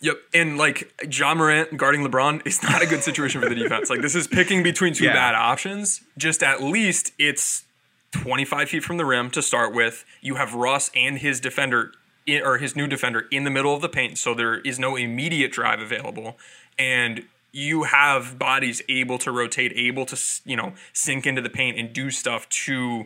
[0.01, 3.89] Yep, and like Ja Morant guarding LeBron is not a good situation for the defense.
[3.89, 5.13] Like this is picking between two Yeah.
[5.13, 6.01] bad options.
[6.17, 7.63] Just at least it's
[8.11, 10.05] 25 feet from the rim to start with.
[10.21, 11.91] You have Russ and his defender
[12.25, 14.95] in, or his new defender in the middle of the paint, so there is no
[14.95, 16.37] immediate drive available,
[16.77, 21.79] and you have bodies able to rotate, able to you know sink into the paint
[21.79, 23.05] and do stuff to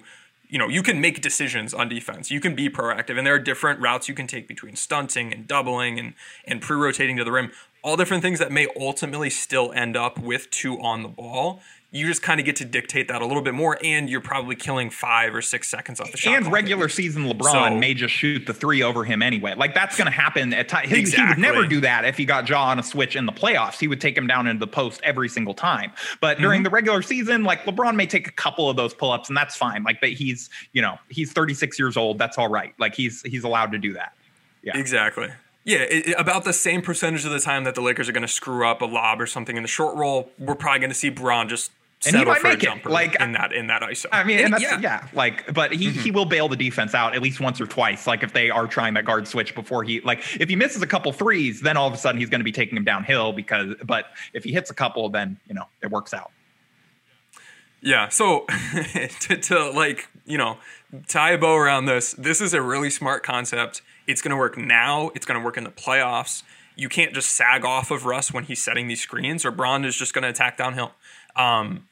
[0.50, 2.32] you know, you can make decisions on defense.
[2.32, 5.48] You can be proactive, and there are different routes you can take between stunting and
[5.48, 7.52] doubling and and pre-rotating to the rim.
[7.84, 11.62] All different things that may ultimately still end up with two on the ball.
[11.92, 14.56] You just kind of get to dictate that a little bit more, and you're probably
[14.56, 16.36] killing five or six seconds off the shot.
[16.36, 16.54] and clock.
[16.54, 19.56] regular season LeBron So- may just shoot the three over him anyway.
[19.56, 20.90] Like that's going to happen at times.
[20.92, 23.32] He, he would never do that if he got Ja on a switch in the
[23.32, 23.80] playoffs.
[23.80, 25.92] He would take him down into the post every single time.
[26.22, 26.44] But Mm-hmm.
[26.44, 29.36] during the regular season, like LeBron may take a couple of those pull ups, and
[29.38, 29.82] that's fine.
[29.84, 32.20] Like, but he's you know he's 36 years old.
[32.20, 32.76] That's all right.
[32.78, 34.14] Like he's he's allowed to do that.
[34.62, 34.78] Yeah.
[34.78, 35.30] Exactly.
[35.66, 38.28] Yeah, it- about the same percentage of the time that the Lakers are going to
[38.28, 41.10] screw up a lob or something in the short roll, we're probably going to see
[41.10, 41.72] Bron just
[42.06, 44.06] And he might make it, jumper like, in that in that ISO.
[44.12, 44.80] I mean, and that's, yeah.
[44.80, 45.08] yeah.
[45.14, 46.00] like, but he Mm-hmm.
[46.00, 48.08] he will bail the defense out at least once or twice.
[48.08, 50.88] Like if they are trying that guard switch before he like if he misses a
[50.88, 53.76] couple threes, then all of a sudden he's going to be taking him downhill because.
[53.84, 56.32] But if he hits a couple, then you know it works out.
[57.82, 58.10] Yeah.
[58.10, 58.46] So
[59.22, 60.58] to, to like, you know,
[61.08, 63.82] tie a bow around this, this is a really smart concept.
[64.08, 65.12] It's going to work now.
[65.16, 66.44] It's going to work in the playoffs.
[66.76, 69.98] You can't just sag off of Russ when he's setting these screens, or Bron is
[69.98, 70.94] just going to attack downhill.
[71.36, 71.89] Um,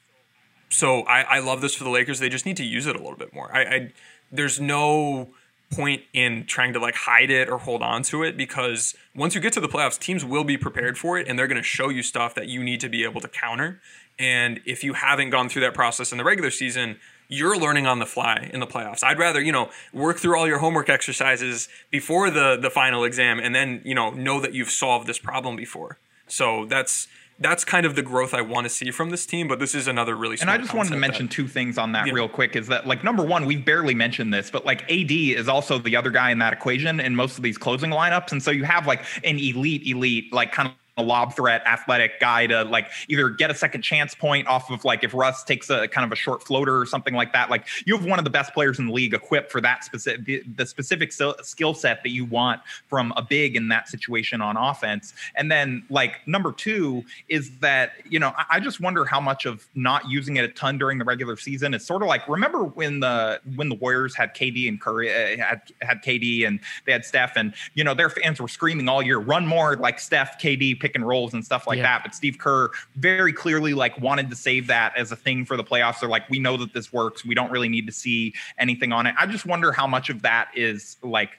[0.68, 2.18] so I, I love this for the Lakers.
[2.18, 3.54] They just need to use it a little bit more.
[3.54, 3.92] I, I
[4.30, 5.30] there's no
[5.70, 9.40] point in trying to like hide it or hold on to it because once you
[9.40, 11.88] get to the playoffs, teams will be prepared for it and they're going to show
[11.90, 13.80] you stuff that you need to be able to counter.
[14.18, 16.98] And if you haven't gone through that process in the regular season,
[17.28, 19.04] you're learning on the fly in the playoffs.
[19.04, 23.38] I'd rather, you know, work through all your homework exercises before the the final exam
[23.38, 25.98] and then, you know, know that you've solved this problem before.
[26.26, 27.06] So that's
[27.40, 29.86] that's kind of the growth I want to see from this team, but this is
[29.86, 32.12] another really And I just wanted to mention that- two things on that Yeah.
[32.12, 32.56] real quick.
[32.56, 35.94] Is that like number one, we've barely mentioned this, but like AD is also the
[35.96, 38.86] other guy in that equation in most of these closing lineups, and so you have
[38.86, 43.30] like an elite, elite, like kind of a lob threat athletic guy to like either
[43.30, 46.16] get a second chance point off of like if Russ takes a kind of a
[46.16, 47.50] short floater or something like that.
[47.50, 50.24] Like you have one of the best players in the league equipped for that specific
[50.24, 54.56] the, the specific skill set that you want from a big in that situation on
[54.56, 55.14] offense.
[55.36, 59.46] And then like number two is that you know I, I just wonder how much
[59.46, 62.64] of not using it a ton during the regular season is sort of like remember
[62.64, 66.92] when the when the Warriors had KD and Curry uh, had had KD and they
[66.92, 70.40] had Steph and you know their fans were screaming all year run more like Steph
[70.40, 71.82] KD pick and rolls and stuff like Yeah.
[71.82, 75.56] that but Steve Kerr very clearly like wanted to save that as a thing for
[75.56, 76.00] the playoffs.
[76.00, 77.24] They're like we know that this works.
[77.24, 79.14] We don't really need to see anything on it.
[79.18, 81.30] I just wonder how much of that is like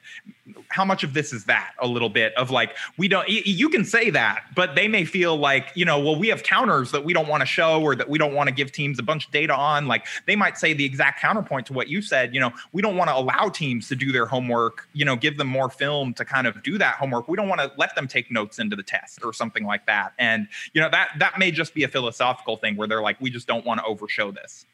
[0.70, 3.70] how much of this is that a little bit of like we don't y- you
[3.70, 7.04] can say that but they may feel like you know well we have counters that
[7.04, 9.26] we don't want to show or that we don't want to give teams a bunch
[9.28, 9.88] of data on.
[9.88, 12.97] Like they might say the exact counterpoint to what you said you know we don't
[12.97, 16.26] want to allow teams to do their homework you know give them more film to
[16.26, 17.28] kind of do that homework.
[17.28, 20.13] We don't want to let them take notes into the test or something like that
[20.19, 23.29] and you know that that may just be a philosophical thing where they're like we
[23.31, 24.65] just don't want to overshow this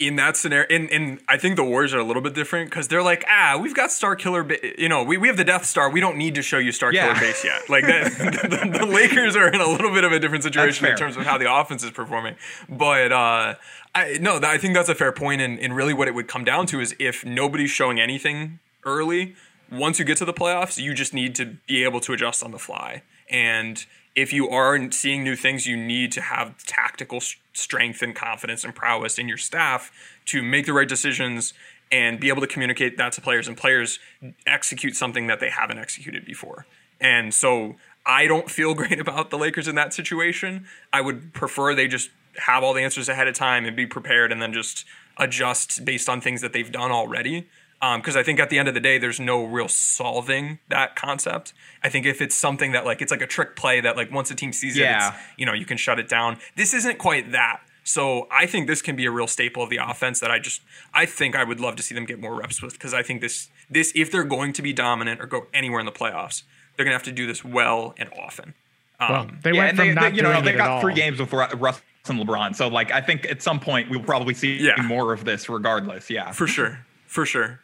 [0.00, 2.88] in that scenario, and, and I think the Warriors are a little bit different because
[2.88, 5.66] they're like, ah, we've got Star Killer, ba- you know, we, we have the Death
[5.66, 5.90] Star.
[5.90, 7.08] We don't need to show you Star Yeah.
[7.08, 7.68] Killer base yet.
[7.68, 10.96] Like that, the, the Lakers are in a little bit of a different situation in
[10.96, 12.36] terms of how the offense is performing.
[12.66, 13.56] But uh,
[13.94, 16.44] I no, I think that's a fair point, and, and really what it would come
[16.44, 19.36] down to is if nobody's showing anything early.
[19.70, 22.50] Once you get to the playoffs, you just need to be able to adjust on
[22.50, 23.02] the fly.
[23.28, 27.20] And if you are seeing new things, you need to have tactical
[27.52, 29.92] strength and confidence and prowess in your staff
[30.26, 31.54] to make the right decisions
[31.92, 33.98] and be able to communicate that to players and players
[34.46, 36.66] execute something that they haven't executed before.
[37.00, 40.66] And so I don't feel great about the Lakers in that situation.
[40.92, 44.30] I would prefer they just have all the answers ahead of time and be prepared
[44.32, 44.84] and then just
[45.16, 47.48] adjust based on things that they've done already.
[47.80, 50.96] Because um, I think at the end of the day, there's no real solving that
[50.96, 51.54] concept.
[51.82, 54.30] I think if it's something that like it's like a trick play that like once
[54.30, 55.08] a team sees Yeah.
[55.08, 56.36] it, it's, you know, you can shut it down.
[56.56, 57.60] This isn't quite that.
[57.82, 60.60] So I think this can be a real staple of the offense that I just
[60.92, 63.22] I think I would love to see them get more reps with because I think
[63.22, 66.42] this this if they're going to be dominant or go anywhere in the playoffs,
[66.76, 68.52] they're gonna have to do this well and often.
[69.00, 70.70] Um, Well, they yeah, went from they, not they- you know they it at got
[70.70, 70.80] all.
[70.82, 74.34] three games with Russ and LeBron, so like I think at some point we'll probably
[74.34, 74.80] see Yeah.
[74.82, 76.10] more of this, regardless.
[76.10, 77.60] Yeah, for sure, for sure.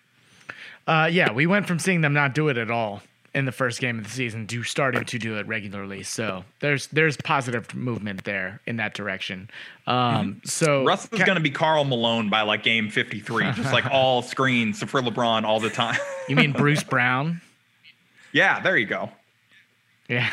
[0.86, 3.02] Uh, yeah, we went from seeing them not do it at all
[3.34, 6.02] in the first game of the season to starting to do it regularly.
[6.02, 9.50] So there's there's positive movement there in that direction.
[9.86, 13.72] Um, so Russ is Ca- going to be Karl Malone by like game 53, just
[13.72, 15.98] like all screens for LeBron all the time.
[16.28, 17.40] You mean Bruce Brown?
[18.32, 19.10] yeah, there you go.
[20.08, 20.30] Yeah.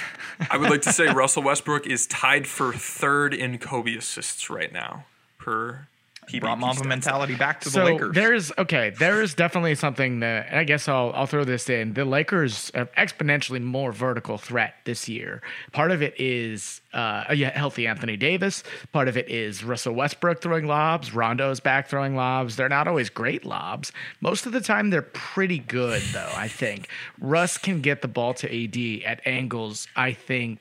[0.52, 4.72] I would like to say Russell Westbrook is tied for third in Kobe assists right
[4.72, 5.06] now
[5.40, 5.88] per
[6.28, 8.16] PBP Brought Mamba mentality back to the so Lakers.
[8.16, 11.94] there's okay, there is definitely something that and I guess I'll I'll throw this in.
[11.94, 15.42] The Lakers are exponentially more vertical threat this year.
[15.72, 18.64] Part of it is uh, a healthy Anthony Davis.
[18.92, 21.14] Part of it is Russell Westbrook throwing lobs.
[21.14, 22.56] Rondo's back throwing lobs.
[22.56, 23.92] They're not always great lobs.
[24.22, 26.32] Most of the time, they're pretty good though.
[26.36, 26.88] I think
[27.20, 29.88] Russ can get the ball to AD at angles.
[29.96, 30.60] I think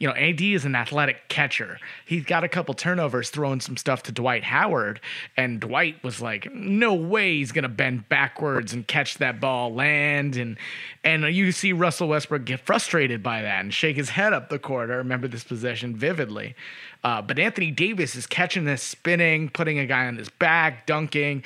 [0.00, 1.78] you know, AD is an athletic catcher.
[2.06, 4.98] He's got a couple turnovers throwing some stuff to Dwight Howard,
[5.36, 10.36] and Dwight was like, "No way he's gonna bend backwards and catch that ball, land."
[10.36, 10.56] And
[11.04, 14.58] and you see Russell Westbrook get frustrated by that and shake his head up the
[14.58, 14.88] court.
[14.88, 16.56] I remember this possession vividly.
[17.04, 21.44] Uh, but Anthony Davis is catching this, spinning, putting a guy on his back, dunking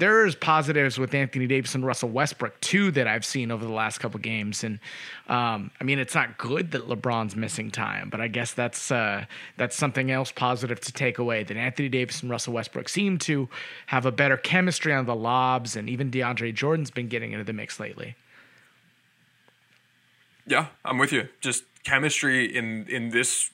[0.00, 3.98] there's positives with Anthony Davis and Russell Westbrook too that I've seen over the last
[3.98, 4.80] couple games, and
[5.28, 9.26] um, I mean it's not good that LeBron's missing time, but I guess that's uh,
[9.56, 11.44] that's something else positive to take away.
[11.44, 13.48] That Anthony Davis and Russell Westbrook seem to
[13.86, 17.52] have a better chemistry on the lobs, and even DeAndre Jordan's been getting into the
[17.52, 18.16] mix lately.
[20.46, 21.28] Yeah, I'm with you.
[21.40, 23.50] Just chemistry in in this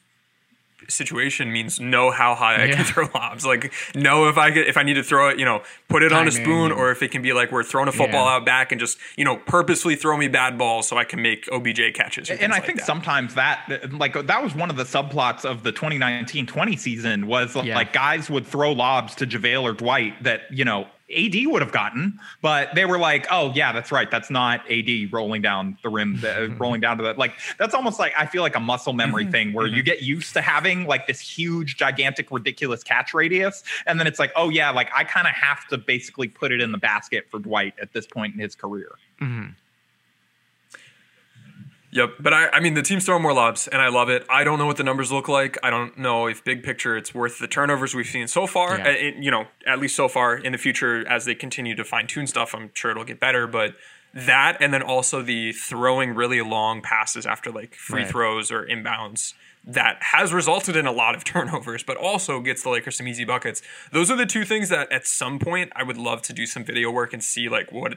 [0.89, 2.77] situation means know how high I Yeah.
[2.77, 3.45] can throw lobs.
[3.47, 6.13] Like know if I get if I need to throw it, you know, put it
[6.13, 8.37] on a spoon, or if it can be like we're throwing a football Yeah.
[8.37, 11.49] out back and just you know purposefully throw me bad balls so I can make
[11.51, 12.31] OBJ catches.
[12.31, 12.87] and I like think that.
[12.87, 17.57] sometimes that uh, like that was one of the subplots of the 2019-20 season was
[17.57, 17.75] Yeah.
[17.75, 21.71] like guys would throw lobs to JaVale or Dwight that you know AD would have
[21.71, 24.11] gotten, but they were like, "Oh yeah, that's right.
[24.11, 27.75] That's not AD rolling down the rim, the, uh, rolling down to that." Like that's
[27.75, 29.33] almost like I feel like a muscle memory mm-hmm.
[29.33, 29.85] thing where you mm-hmm.
[29.85, 34.33] get used to having like this huge, gigantic, ridiculous catch radius, and then it's like,
[34.35, 37.39] "Oh yeah, like I kind of have to basically put it in the basket for
[37.39, 38.91] Dwight at this point in his career."
[39.21, 39.51] Mm-hmm.
[41.97, 44.27] Yep, but I, I mean the team's throwing more lobs, and I love it.
[44.29, 45.57] I don't know what the numbers look like.
[45.63, 48.77] I don't know if big picture it's worth the turnovers we've seen so far.
[48.77, 48.89] Yeah.
[48.89, 50.37] It- you know, at least so far.
[50.37, 53.47] In the future, as they continue to fine tune stuff, I'm sure it'll get better.
[53.47, 53.77] But
[54.13, 58.11] that, and then also the throwing really long passes after like free Right.
[58.11, 59.33] throws or inbounds.
[59.65, 63.25] That has resulted in a lot of turnovers, but also gets the Lakers some easy
[63.25, 63.63] buckets.
[63.91, 66.63] Those are the two things that at some point I would love to do some
[66.63, 67.95] video work and see like what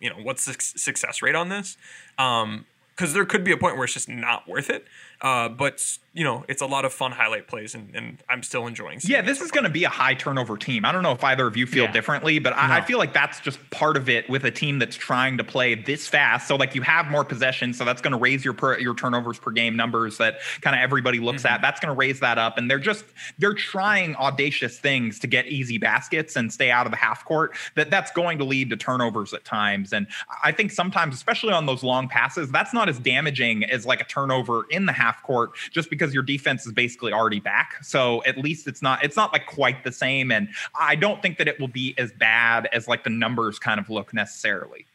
[0.00, 1.76] you know what's the success rate on this.
[2.18, 2.64] Um,
[2.96, 4.86] because there could be a point where it's just not worth it.
[5.22, 8.66] Uh, but you know, it's a lot of fun highlight plays, and, and I'm still
[8.66, 9.00] enjoying.
[9.00, 10.84] Seeing Yeah, it this so is going to be a high turnover team.
[10.84, 11.92] I don't know if either of you feel Yeah.
[11.92, 14.94] differently, but I, I feel like that's just part of it with a team that's
[14.94, 16.48] trying to play this fast.
[16.48, 19.38] So like you have more possession, so that's going to raise your per, your turnovers
[19.38, 21.54] per game numbers that kind of everybody looks Mm-hmm.
[21.54, 21.62] at.
[21.62, 23.06] That's going to raise that up, and they're just
[23.38, 27.56] they're trying audacious things to get easy baskets and stay out of the half court.
[27.74, 30.06] That that's going to lead to turnovers at times, and
[30.44, 34.04] I think sometimes, especially on those long passes, that's not as damaging as like a
[34.04, 37.82] turnover in the half court, just because your defense is basically already back.
[37.84, 40.48] So at least it's not it's not like quite the same, and
[40.78, 43.90] I don't think that it will be as bad as like the numbers kind of
[43.90, 44.86] look necessarily.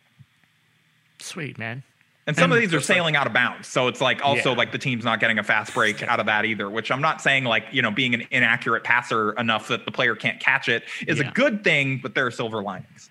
[1.19, 1.83] Sweet man.
[2.27, 3.69] And some of these are sailing out of bounds.
[3.69, 4.57] So it's like also Yeah.
[4.57, 7.21] like the team's not getting a fast break out of that either, which I'm not
[7.21, 10.83] saying like, you know, being an inaccurate passer enough that the player can't catch it
[11.07, 11.29] is Yeah.
[11.29, 13.09] a good thing, but there are silver linings.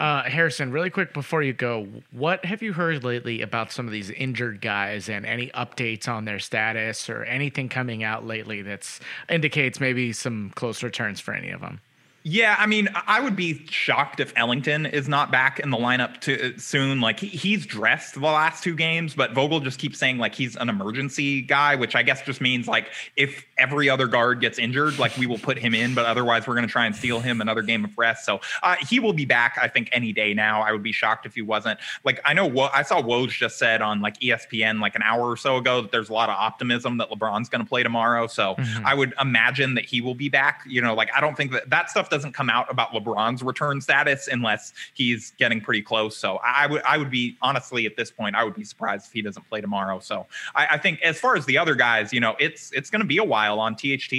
[0.00, 3.92] Uh, Harrison, really quick before you go, what have you heard lately about some of
[3.92, 9.00] these injured guys and any updates on their status or anything coming out lately that's
[9.28, 11.80] indicates maybe some close returns for any of them?
[12.24, 16.20] Yeah, I mean, I would be shocked if Ellington is not back in the lineup
[16.22, 17.00] to uh, soon.
[17.00, 20.54] Like he, he's dressed the last two games, but Vogel just keeps saying like he's
[20.56, 24.98] an emergency guy, which I guess just means like if every other guard gets injured,
[24.98, 27.40] like we will put him in, but otherwise we're going to try and steal him
[27.40, 28.26] another game of rest.
[28.26, 30.60] So uh, he will be back, I think, any day now.
[30.60, 31.78] I would be shocked if he wasn't.
[32.04, 35.30] Like I know what I saw Woj just said on like ESPN like an hour
[35.30, 38.26] or so ago that there's a lot of optimism that LeBron's going to play tomorrow.
[38.26, 38.84] So Mhm.
[38.84, 40.62] I would imagine that he will be back.
[40.66, 43.80] You know, like I don't think that that stuff doesn't come out about LeBron's return
[43.80, 46.16] status unless he's getting pretty close.
[46.16, 49.12] So I would I would be honestly at this point I would be surprised if
[49.12, 49.98] he doesn't play tomorrow.
[50.00, 53.00] So I, I think as far as the other guys, you know, it's it's going
[53.00, 54.12] to be a while on THT.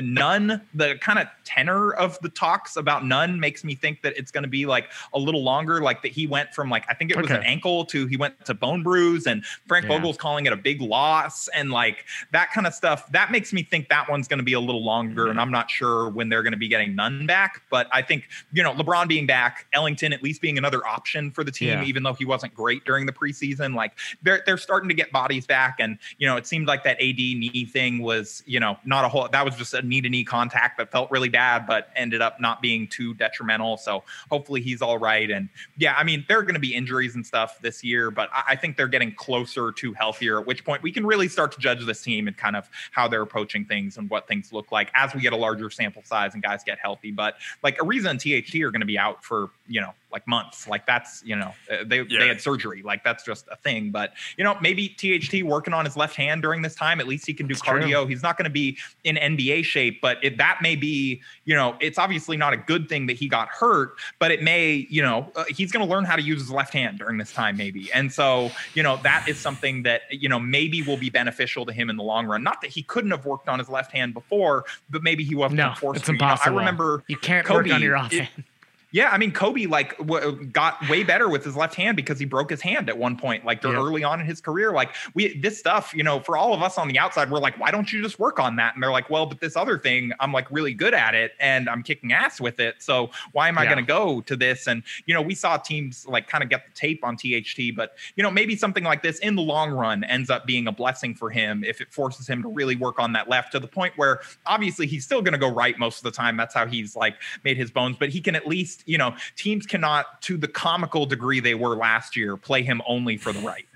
[0.00, 4.30] Nunn the kind of tenor of the talks about Nunn makes me think that it's
[4.30, 5.80] going to be like a little longer.
[5.80, 7.36] Like that he went from like I think it was Okay.
[7.36, 9.92] an ankle to he went to bone bruise, and Frank Yeah.
[9.96, 13.10] Vogel's calling it a big loss, and like that kind of stuff.
[13.12, 15.70] That makes me think that one's going to be a little longer, and I'm not
[15.70, 17.62] sure when they're going to be getting Nunn back.
[17.70, 21.44] But I think you know LeBron being back, Ellington at least being another option for
[21.44, 21.84] the team, Yeah.
[21.84, 23.74] even though he wasn't great during the preseason.
[23.74, 23.92] Like
[24.22, 27.16] they're they're starting to get bodies back, and you know it seemed like that AD
[27.16, 29.28] knee thing was you know not a whole.
[29.30, 32.40] That was just a knee to knee contact that felt really bad, but ended up
[32.40, 33.76] not being too detrimental.
[33.76, 35.30] So hopefully he's all right.
[35.30, 38.28] And yeah, I mean there are going to be injuries and stuff this year, but
[38.32, 40.40] I, I think they're getting closer to healthier.
[40.40, 43.08] At which point we can really start to judge this team and kind of how
[43.08, 46.34] they're approaching things and what things look like as we get a larger sample size
[46.34, 47.01] and guys get healthy.
[47.10, 50.68] But like Ariza and THT are going to be out for you know like months.
[50.68, 52.18] Like that's you know uh, they Yeah.
[52.20, 52.82] they had surgery.
[52.82, 53.90] Like that's just a thing.
[53.90, 57.00] But you know maybe THT working on his left hand during this time.
[57.00, 57.80] At least he can do It's true.
[57.80, 58.08] cardio.
[58.08, 61.76] He's not going to be in NBA shape, but it, that may be you know
[61.80, 65.32] it's obviously not a good thing that he got hurt, but it may you know
[65.34, 67.90] uh, he's going to learn how to use his left hand during this time maybe.
[67.92, 71.72] And so you know that is something that you know maybe will be beneficial to
[71.72, 72.42] him in the long run.
[72.42, 75.56] Not that he couldn't have worked on his left hand before, but maybe he wasn't
[75.58, 76.12] No, forced it's to.
[76.12, 76.56] You know, impossible.
[76.56, 78.44] I remember You can't Kobe, work on your it- offhand.
[78.92, 82.24] Yeah, I mean Kobe like w- got way better with his left hand because he
[82.24, 83.72] broke his hand at one point, like Yeah.
[83.72, 84.72] early on in his career.
[84.72, 87.58] Like we this stuff, you know, for all of us on the outside, we're like,
[87.58, 88.74] why don't you just work on that?
[88.74, 91.68] And they're like, well, but this other thing, I'm like really good at it and
[91.68, 92.76] I'm kicking ass with it.
[92.80, 93.72] So why am I Yeah.
[93.74, 94.66] going to go to this?
[94.68, 97.96] And you know, we saw teams like kind of get the tape on THT, but
[98.16, 101.14] you know, maybe something like this in the long run ends up being a blessing
[101.14, 103.94] for him if it forces him to really work on that left to the point
[103.96, 106.36] where obviously he's still going to go right most of the time.
[106.36, 109.66] That's how he's like made his bones, but he can at least, you know, teams
[109.66, 113.66] cannot, to the comical degree they were last year, play him only for the right.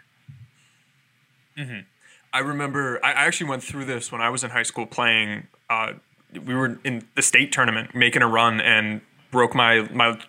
[2.33, 5.47] I remember I I actually went through this when I was in high school playing.
[5.71, 5.95] Uh,
[6.45, 9.01] we were in the state tournament making a run and
[9.31, 10.21] broke my my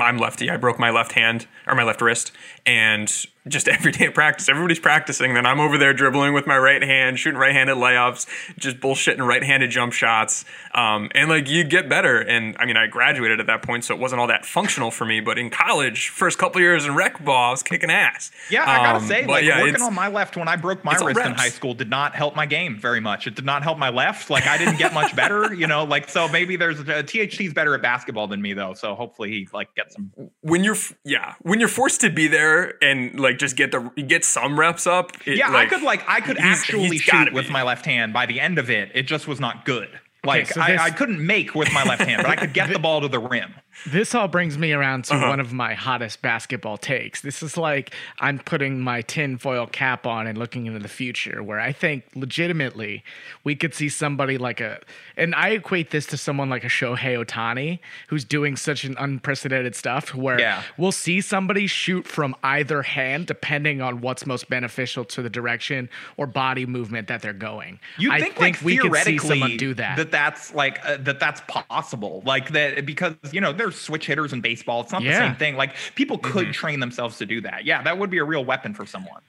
[0.00, 0.50] I'm lefty.
[0.50, 2.32] I broke my left hand or my left wrist,
[2.66, 3.12] and
[3.46, 5.34] just every day of practice, everybody's practicing.
[5.34, 8.26] Then I'm over there dribbling with my right hand, shooting right-handed layups,
[8.58, 10.44] just bullshitting right-handed jump shots.
[10.74, 12.18] Um, and like you get better.
[12.18, 15.04] And I mean, I graduated at that point, so it wasn't all that functional for
[15.04, 15.20] me.
[15.20, 18.30] But in college, first couple years in rec ball, I was kicking ass.
[18.50, 20.92] Yeah, I gotta Um, say, like yeah, working on my left when I broke my
[20.92, 23.26] wrist in high school did not help my game very much.
[23.26, 24.30] It did not help my left.
[24.30, 25.84] Like I didn't get much better, you know.
[25.84, 28.74] Like so, maybe there's a, THT's better at basketball than me though.
[28.74, 30.12] So hopefully he like gets some.
[30.42, 34.24] when you're yeah when you're forced to be there and like just get the get
[34.24, 37.26] some reps up it, Yeah, like, I could like I could he's- actually he's gotta
[37.26, 37.52] shoot with be.
[37.52, 38.90] my left hand by the end of it.
[38.94, 39.88] It just was not good.
[40.24, 42.70] Like so I, this- I couldn't make with my left hand, but I could get
[42.72, 43.54] the ball to the rim.
[43.86, 45.28] This all brings me around to Uh-huh.
[45.28, 47.20] one of my hottest basketball takes.
[47.20, 51.60] This is like I'm putting my tinfoil cap on and looking into the future, where
[51.60, 53.04] I think legitimately
[53.42, 54.80] we could see somebody like a,
[55.16, 59.74] and I equate this to someone like a Shohei Ohtani, who's doing such an unprecedented
[59.74, 60.62] stuff, where Yeah.
[60.76, 65.88] we'll see somebody shoot from either hand depending on what's most beneficial to the direction
[66.16, 67.80] or body movement that they're going.
[67.98, 69.96] You I think, think like we could see theoretically someone do that.
[69.96, 72.22] That that's like uh, that that's possible.
[72.24, 74.80] Like that because you know there's switch hitters in baseball.
[74.82, 75.56] It's not the same thing.
[75.56, 76.52] Like people could Mm-hmm.
[76.52, 77.64] train themselves to do that.
[77.64, 79.20] Yeah, that would be a real weapon for someone.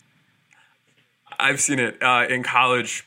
[1.39, 3.05] i've seen it uh, in college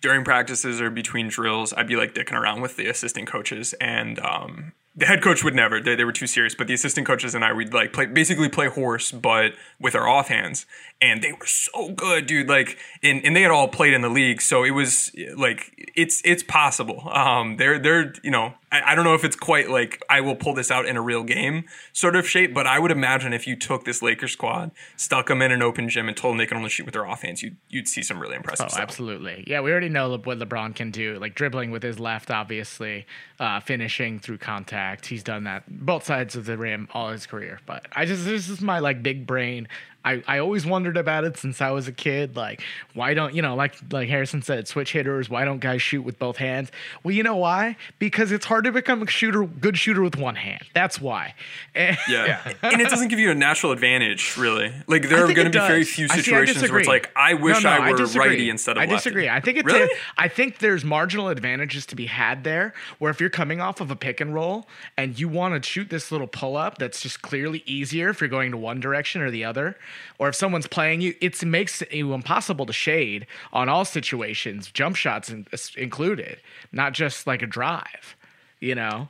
[0.00, 4.18] during practices or between drills i'd be like dicking around with the assistant coaches and
[4.20, 7.34] um, the head coach would never they, they were too serious but the assistant coaches
[7.34, 10.64] and i would like play basically play horse but with our offhands
[11.00, 14.08] and they were so good dude like and, and they had all played in the
[14.08, 18.94] league so it was like it's it's possible um they're they're you know I, I
[18.94, 21.64] don't know if it's quite like i will pull this out in a real game
[21.92, 25.42] sort of shape but i would imagine if you took this lakers squad stuck them
[25.42, 27.56] in an open gym and told them they can only shoot with their offhands you'd,
[27.68, 29.44] you'd see some really impressive Oh, stuff absolutely.
[29.46, 33.06] Yeah, we already know what LeBron can do, like dribbling with his left, obviously,
[33.38, 34.85] uh, finishing through contact.
[34.94, 37.60] He's done that both sides of the rim all his career.
[37.66, 39.68] But I just this is my like big brain
[40.06, 42.36] I, I always wondered about it since I was a kid.
[42.36, 42.62] Like,
[42.94, 45.28] why don't you know, like like Harrison said, switch hitters.
[45.28, 46.70] Why don't guys shoot with both hands?
[47.02, 47.76] Well, you know why?
[47.98, 50.62] Because it's hard to become a shooter, good shooter with one hand.
[50.74, 51.34] That's why.
[51.74, 52.52] And- Yeah.
[52.62, 54.72] and it doesn't give you a natural advantage, really.
[54.86, 57.62] Like there are gonna be very few I see, situations where it's like, I wish
[57.62, 58.28] No, no, I were disagree.
[58.28, 58.90] righty instead of lefty.
[58.90, 59.10] I lefty.
[59.10, 59.28] disagree.
[59.28, 59.82] I think it's Really?
[59.84, 62.72] a, I think there's marginal advantages to be had there.
[62.98, 65.90] Where if you're coming off of a pick and roll and you want to shoot
[65.90, 69.30] this little pull up, that's just clearly easier if you're going to one direction or
[69.30, 69.76] the other,
[70.18, 74.96] or if someone's playing you, it makes it impossible to shade on all situations, jump
[74.96, 76.40] shots in, included,
[76.72, 78.16] not just like a drive.
[78.60, 79.08] You know.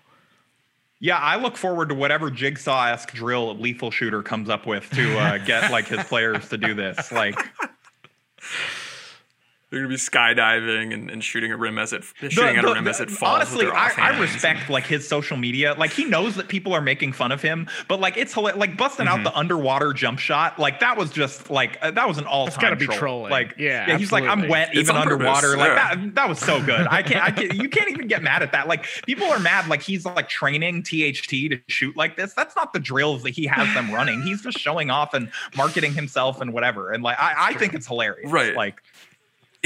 [0.98, 5.38] Yeah, I look forward to whatever jigsaw-esque drill Lethal Shooter comes up with to uh,
[5.38, 7.12] get like his players to do this.
[7.12, 7.38] Like,
[9.70, 12.64] They're going to be skydiving and, and shooting a rim as it the- shooting at
[12.64, 13.20] a the- rim as it falls.
[13.40, 15.74] with honestly, their I, I respect like his social media.
[15.76, 18.76] Like he knows that people are making fun of him, but like it's hila- like
[18.76, 19.18] busting Mm-hmm.
[19.20, 20.58] out the underwater jump shot.
[20.60, 22.60] Like that was just like uh, that was an all-time.
[22.62, 22.98] gotta be troll.
[22.98, 23.30] trolling.
[23.32, 24.50] Like Yeah, yeah, he's like I'm absolutely.
[24.50, 25.56] wet It's even on purpose, underwater.
[25.56, 25.94] Like yeah.
[25.96, 26.86] that that was so good.
[26.88, 28.68] I can't I can't you can't even get mad at that.
[28.68, 32.34] Like people are mad like he's like training THT to shoot like this.
[32.34, 34.22] That's not the drills that he has them running.
[34.22, 36.92] He's just showing off and marketing himself and whatever.
[36.92, 38.30] And like I, I think it's hilarious.
[38.30, 38.54] Right.
[38.54, 38.80] Like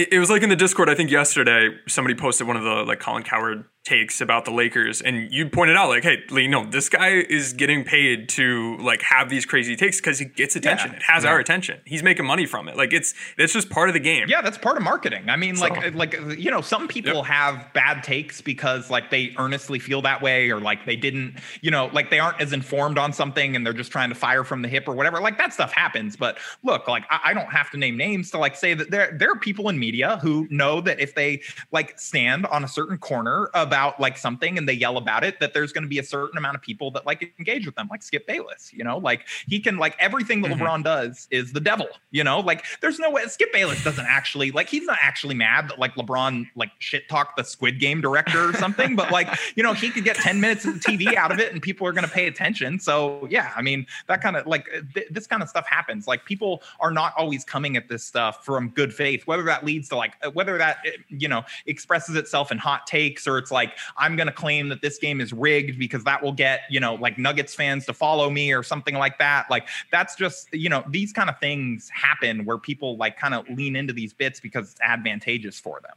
[0.01, 0.89] it, it was like in the Discord.
[0.89, 5.01] I think yesterday somebody posted one of the like Colin Cowherd takes about the Lakers,
[5.01, 9.01] and you pointed out like, hey, Lee, no, this guy is getting paid to like
[9.03, 10.91] have these crazy takes because he gets attention.
[10.91, 10.97] Yeah.
[10.99, 11.31] It has Yeah.
[11.31, 11.81] our attention.
[11.87, 12.77] He's making money from it.
[12.77, 14.27] Like it's it's just part of the game.
[14.29, 15.31] Yeah, that's part of marketing.
[15.31, 17.25] I mean, So- like, uh, like uh, you know, some people Yep.
[17.25, 21.71] have bad takes because like they earnestly feel that way, or like they didn't, you
[21.71, 24.61] know, like they aren't as informed on something and they're just trying to fire from
[24.61, 25.21] the hip or whatever.
[25.21, 26.17] Like that stuff happens.
[26.17, 29.17] But look, like I, I don't have to name names to like say that there
[29.19, 31.41] there are people in media who know that if they
[31.73, 35.55] like stand on a certain corner about like something and they yell about it, that
[35.55, 38.03] there's going to be a certain amount of people that like engage with them, like
[38.03, 38.73] Skip Bayless.
[38.73, 40.59] You know, like he can like everything that Mhm.
[40.59, 41.87] LeBron does is the devil.
[42.11, 45.69] You know, like there's no way Skip Bayless doesn't actually like he's not actually mad
[45.69, 49.63] that like LeBron like shit talked the Squid Game director or something, but like you
[49.63, 52.07] know he could get 10 minutes of TV out of it and people are going
[52.07, 52.81] to pay attention.
[52.81, 56.09] So yeah, I mean that kind of like th- this kind of stuff happens.
[56.09, 59.89] Like people are not always coming at this stuff from good faith, whether that leads
[59.91, 63.51] to like uh, whether that uh, you know expresses itself in hot takes or it's
[63.51, 63.60] like
[63.97, 66.95] I'm going to claim that this game is rigged because that will get you know
[66.95, 69.47] like Nuggets fans to follow me or something like that.
[69.51, 73.49] Like that's just you know these kind of things happen where people like kind of
[73.49, 75.97] lean into these bits because it's advantageous for them.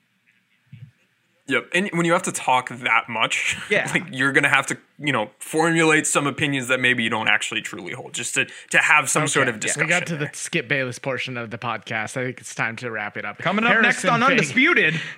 [1.45, 1.71] Yep.
[1.73, 3.89] And when you have to talk that much, Yeah.
[3.93, 7.61] like you're gonna have to, you know, formulate some opinions that maybe you don't actually
[7.61, 9.87] truly hold, just to to have some sort of Okay, discussion.
[9.87, 10.29] We got to there.
[10.31, 12.15] the Skip Bayless portion of the podcast.
[12.15, 13.39] I think it's time to wrap it up.
[13.39, 14.99] Coming up next on Fig- Undisputed.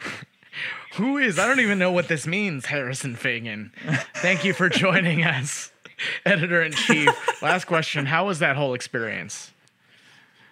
[0.96, 1.40] Who is?
[1.40, 3.72] I don't even know what this means, Harrison Faigen.
[4.16, 5.72] Thank you for joining us,
[6.26, 7.10] editor in chief.
[7.42, 9.52] Last question: How was that whole experience?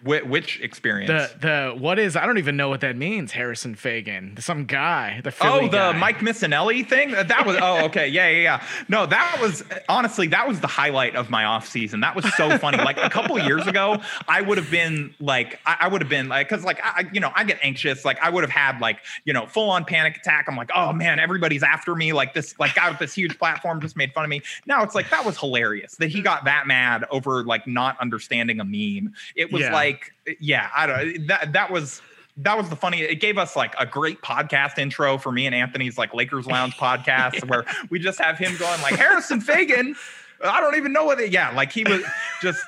[0.04, 1.10] Wh- which experience?
[1.10, 1.38] The
[1.74, 2.16] the what is?
[2.16, 3.32] I don't even know what that means.
[3.32, 5.98] Harrison Faigen, some guy, the Philly Oh, the guy.
[5.98, 7.12] Mike Missanelli thing?
[7.12, 8.08] That was oh okay.
[8.08, 8.64] Yeah, yeah, yeah.
[8.90, 12.02] No, that was honestly that was the highlight of my off season.
[12.02, 12.78] That was so funny.
[12.78, 16.28] Like a couple years ago, I would have been like I, I would have been
[16.30, 18.04] like cuz like I I- you know, I get anxious.
[18.06, 20.46] Like I would have had like, you know, full on panic attack.
[20.48, 22.14] I'm like, "Oh man, everybody's after me.
[22.14, 24.96] Like this like guy with this huge platform just made fun of me." Now it's
[24.96, 29.14] like that was hilarious that he got that mad over like not understanding a meme.
[29.36, 29.74] It was Yeah.
[29.74, 29.93] like
[30.40, 32.02] yeah, I don't that that was
[32.38, 33.02] that was the funny.
[33.02, 36.74] It gave us like a great podcast intro for me and Anthony's like Lakers Lounge
[36.78, 39.96] podcast where we just have him going like Harrison Faigen.
[40.44, 41.32] I don't even know what it.
[41.32, 42.04] Yeah, like he was
[42.42, 42.64] just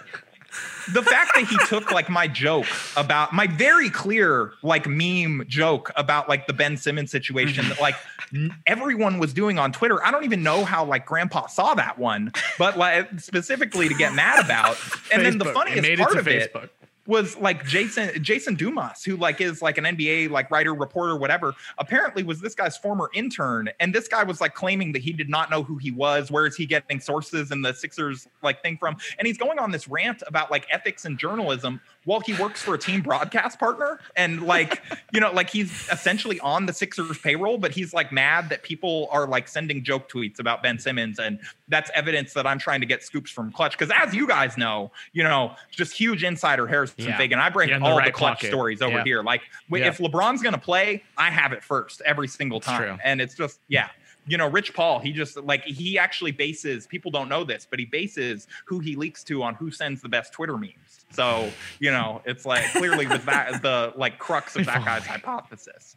[0.93, 5.91] the fact that he took like my joke about my very clear like meme joke
[5.95, 7.95] about like the Ben Simmons situation that like
[8.34, 10.03] n- everyone was doing on Twitter.
[10.05, 14.13] I don't even know how like Grandpa saw that one, but like specifically to get
[14.13, 14.78] mad about.
[15.11, 15.49] And then the Facebook.
[15.49, 16.69] It funniest made it part to of it Facebook.
[17.08, 21.53] Was like Jason Jason Dumas, who like is like an NBA like writer, reporter, whatever.
[21.78, 25.30] Apparently, was this guy's former intern, and this guy was like claiming that he did
[25.30, 26.32] not know who he was.
[26.32, 28.97] Where is he getting sources and the Sixers like thing from?
[29.18, 32.74] And he's going on this rant about like ethics and journalism while he works for
[32.74, 34.82] a team broadcast partner, and like
[35.14, 39.10] you know, like he's essentially on the Sixers payroll, but he's like mad that people
[39.12, 42.86] are like sending joke tweets about Ben Simmons, and that's evidence that I'm trying to
[42.86, 46.95] get scoops from Klutch because as you guys know, you know, just huge insider Harrison
[47.06, 47.18] Yeah.
[47.20, 47.38] Faigen.
[47.39, 48.47] I bring You're the all the Klutch pocket.
[48.47, 49.03] stories over Yeah.
[49.03, 49.24] here.
[49.24, 49.88] Like Yeah.
[49.88, 52.99] if LeBron's gonna play, I have it first every single time.
[53.03, 53.89] And it's just yeah.
[54.28, 57.78] You know, Rich Paul, he just like he actually bases people don't know this, but
[57.78, 60.74] he bases who he leaks to on who sends the best Twitter memes.
[61.12, 65.95] So, you know, it's like clearly with that the like crux of that guy's hypothesis.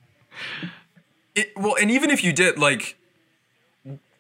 [1.35, 2.97] It, well, and even if you did, like,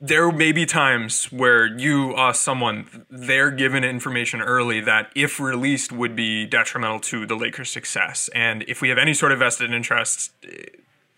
[0.01, 5.91] there may be times where you, us, someone, they're given information early that, if released,
[5.91, 8.31] would be detrimental to the Lakers' success.
[8.33, 10.31] And if we have any sort of vested interest,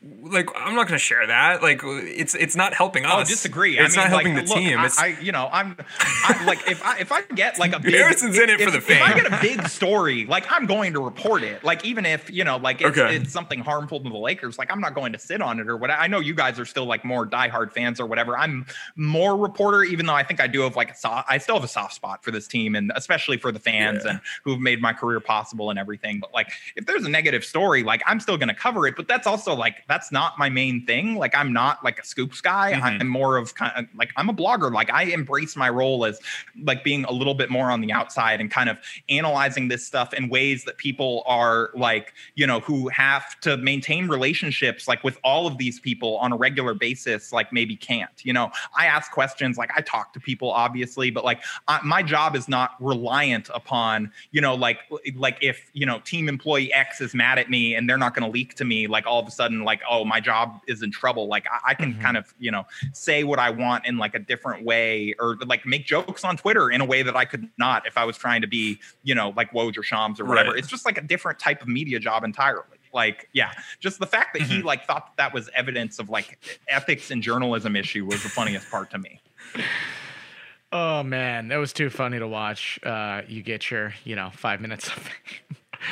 [0.03, 1.63] like I'm not going to share that.
[1.63, 3.29] Like it's it's not helping oh, us.
[3.29, 3.79] Oh, disagree.
[3.79, 4.79] It's I mean, not helping like, the look, team.
[4.79, 7.81] I, It's I, you know, I'm I, like if I if I get like a
[7.81, 10.65] big Harrison's in it if, for the if I get a big story, like I'm
[10.65, 11.63] going to report it.
[11.65, 13.17] Like even if you know, like it's, Okay.
[13.17, 15.77] it's something harmful to the Lakers, like I'm not going to sit on it or
[15.77, 15.91] what.
[15.91, 18.39] I know you guys are still like more diehard fans or whatever.
[18.39, 18.65] I'm
[18.97, 21.31] more reporter, even though I think I do have like a soft.
[21.31, 24.13] I still have a soft spot for this team and especially for the fans Yeah.
[24.13, 26.21] and who've made my career possible and everything.
[26.21, 28.97] But like if there's a negative story, like I'm still going to cover it.
[28.97, 31.17] But that's also like that's not my main thing.
[31.17, 32.75] Like I'm not like a scoops guy.
[32.75, 33.01] Mhm.
[33.01, 34.73] I'm more of kind of like I'm a blogger.
[34.73, 36.21] Like I embrace my role as
[36.63, 38.79] like being a little bit more on the outside and kind of
[39.09, 44.07] analyzing this stuff in ways that people are like, you know, who have to maintain
[44.07, 48.25] relationships like with all of these people on a regular basis, like maybe can't.
[48.25, 52.05] You know, I ask questions, like I talk to people, obviously, but like I, my
[52.05, 54.79] job is not reliant upon, you know, like
[55.17, 58.25] like if you know team employee X is mad at me and they're not going
[58.25, 60.91] to leak to me, like all of a sudden, like oh my job is in
[60.91, 61.29] trouble.
[61.29, 64.19] Like I, I can kind of you know say what I want in like a
[64.19, 67.87] different way or like make jokes on Twitter in a way that I could not
[67.87, 70.51] if I was trying to be, you know, like Woj or Shams or whatever.
[70.51, 70.59] Right.
[70.59, 72.65] It's just like a different type of media job entirely.
[72.93, 76.39] Like, yeah, just the fact that he like thought that, that was evidence of like
[76.69, 79.21] ethics and journalism issue was the funniest part to me.
[80.73, 82.81] Oh man, that was too funny to watch.
[82.83, 85.09] Uh, you get your, you know, five minutes of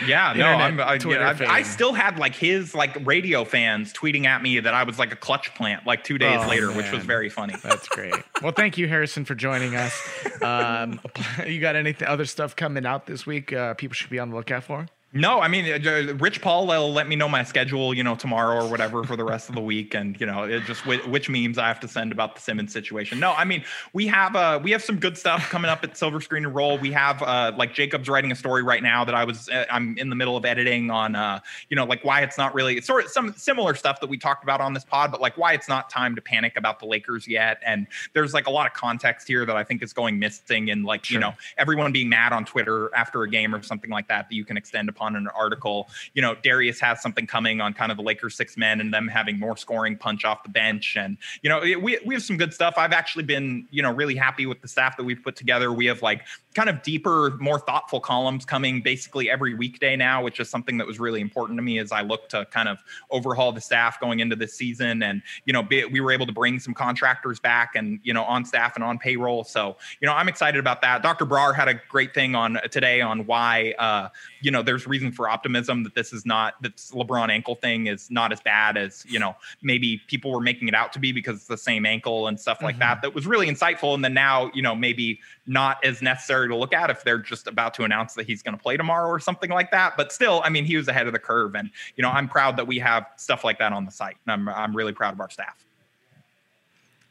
[0.07, 3.93] Yeah, no, I'm, I, Twitter yeah, I, I still had like his like radio fans
[3.93, 6.73] tweeting at me that I was like a Klutch plant like two days Oh, later,
[6.73, 7.55] which was very funny.
[7.63, 8.15] That's great.
[8.43, 9.99] Well, thank you, Harrison, for joining us.
[10.43, 11.01] Um,
[11.47, 13.53] you got any other stuff coming out this week?
[13.53, 14.87] Uh, people should be on the lookout for.
[15.15, 18.63] No, I mean, uh, Rich Paul will let me know my schedule, you know, tomorrow
[18.63, 21.31] or whatever for the rest of the week, and you know, it just whi- which
[21.31, 23.19] memes I have to send about the Simmons situation.
[23.19, 26.21] No, I mean, we have uh we have some good stuff coming up at Silver
[26.21, 26.77] Screen and Roll.
[26.77, 29.97] We have uh like Jacob's writing a story right now that I was uh, I'm
[29.97, 31.41] in the middle of editing on uh
[31.71, 34.19] you know like why it's not really it's sort of some similar stuff that we
[34.19, 36.87] talked about on this pod, but like why it's not time to panic about the
[36.87, 37.63] Lakers yet.
[37.65, 40.85] And there's like a lot of context here that I think is going missing, and
[40.85, 44.29] like you know everyone being mad on Twitter after a game or something like that
[44.29, 45.89] that you can extend upon an article.
[46.15, 49.07] You know, Darius has something coming on kind of the Lakers six men and them
[49.09, 50.97] having more scoring punch off the bench.
[50.99, 52.75] And, you know, we, we have some good stuff.
[52.77, 55.73] I've actually been, you know, really happy with the staff that we've put together.
[55.73, 56.23] We have like
[56.59, 60.85] kind of deeper, more thoughtful columns coming basically every weekday now, which is something that
[60.85, 62.83] was really important to me as I look to kind of
[63.13, 65.05] overhaul the staff going into this season.
[65.05, 68.25] And, you know, be, we were able to bring some contractors back and, you know,
[68.25, 69.45] on staff and on payroll.
[69.45, 71.01] So, you know, I'm excited about that.
[71.01, 71.27] Dr.
[71.27, 74.09] Brar had a great thing on today on why, uh,
[74.41, 77.87] you know, there's reason for optimism that this is not, that this LeBron ankle thing
[77.87, 81.13] is not as bad as, you know, maybe people were making it out to be
[81.13, 83.01] because it's the same ankle and stuff like that.
[83.03, 83.95] That was really insightful.
[83.95, 87.47] And then now, you know, maybe not as necessary to look at if they're just
[87.47, 89.97] about to announce that he's going to play tomorrow or something like that.
[89.97, 91.55] But still, I mean, he was ahead of the curve.
[91.55, 94.17] And, you know, I'm proud that we have stuff like that on the site.
[94.27, 95.65] And I'm, I'm really proud of our staff.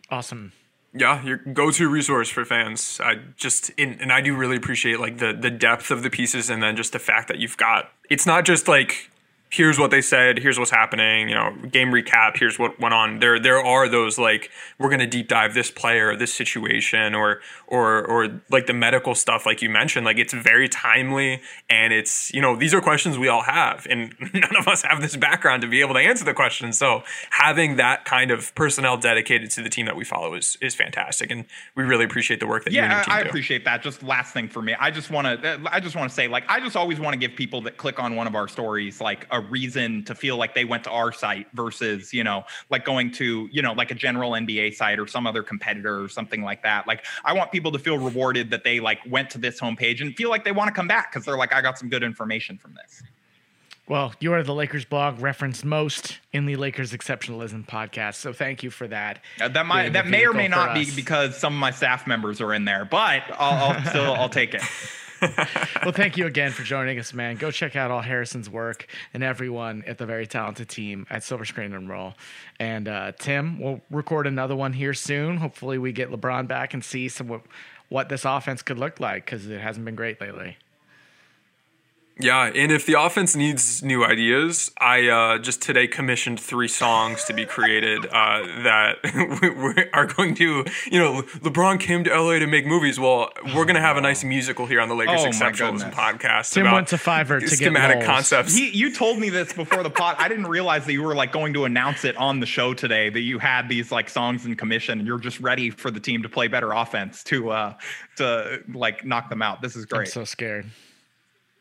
[0.10, 0.52] Awesome.
[0.94, 3.00] Yeah, your go-to resource for fans.
[3.04, 6.50] I just in, and I do really appreciate like the the depth of the pieces,
[6.50, 7.92] and then just the fact that you've got.
[8.10, 9.12] It's not just like
[9.50, 13.20] here's what they said, here's what's happening, you know, game recap, here's what went on.
[13.20, 18.06] There there are those like we're gonna deep dive this player, this situation, or or
[18.06, 20.06] or like the medical stuff, like you mentioned.
[20.06, 24.14] Like it's very timely, and it's you know these are questions we all have, and
[24.34, 26.78] none of us have this background to be able to answer the questions.
[26.78, 30.76] So having that kind of personnel dedicated to the team that we follow is is
[30.76, 31.46] fantastic, and
[31.76, 33.30] we really appreciate the work that you and your Yeah, team I, I do.
[33.30, 33.82] appreciate that.
[33.82, 36.44] Just last thing for me, I just want to, I just want to say, like,
[36.50, 39.26] I just always want to give people that click on one of our stories like
[39.38, 43.12] a reason to feel like they went to our site versus, you know, like going
[43.14, 46.64] to, you know, like a general NBA site or some other competitor or something like
[46.64, 46.88] that.
[46.88, 50.16] Like, I want people to feel rewarded that they like went to this homepage and
[50.16, 52.58] feel like they want to come back because they're like, I got some good information
[52.58, 53.04] from this.
[53.88, 58.62] Well, you are the Lakers blog referenced most in the Lakers Exceptionalism podcast, so thank
[58.62, 59.24] you for that.
[59.40, 62.42] Uh, that might that may or may not be because some of my staff members
[62.42, 64.62] are in there, but I'll, I'll still I'll take it.
[65.22, 67.36] well, thank you again for joining us, man.
[67.36, 71.46] Go check out all Harrison's work and everyone at the very talented team at Silver
[71.46, 72.14] Screen and Roll.
[72.60, 75.38] And uh, Tim, we'll record another one here soon.
[75.38, 77.42] Hopefully, we get LeBron back and see some what,
[77.90, 80.58] what this offense could look like because it hasn't been great lately.
[82.20, 87.24] Yeah, and if the offense needs new ideas, I uh, just today commissioned three songs
[87.26, 88.98] to be created uh, that
[89.76, 93.00] we are going to, you know, LeBron came to LA to make movies.
[93.00, 95.78] Well, we're going to have a nice musical here on the Lakers Oh, my Exceptionalism
[95.92, 95.96] goodness.
[95.96, 96.54] podcast.
[96.54, 98.06] Tim about went to Fiverr to get schematic roles.
[98.08, 98.56] concepts.
[98.56, 100.16] He, you told me this before the pod.
[100.18, 103.10] I didn't realize that you were like going to announce it on the show today.
[103.10, 106.24] That you had these like songs in commission, and you're just ready for the team
[106.24, 107.74] to play better offense to uh
[108.16, 109.62] to like knock them out.
[109.62, 109.98] This is great.
[110.00, 110.14] I'm great.
[110.14, 110.66] so scared.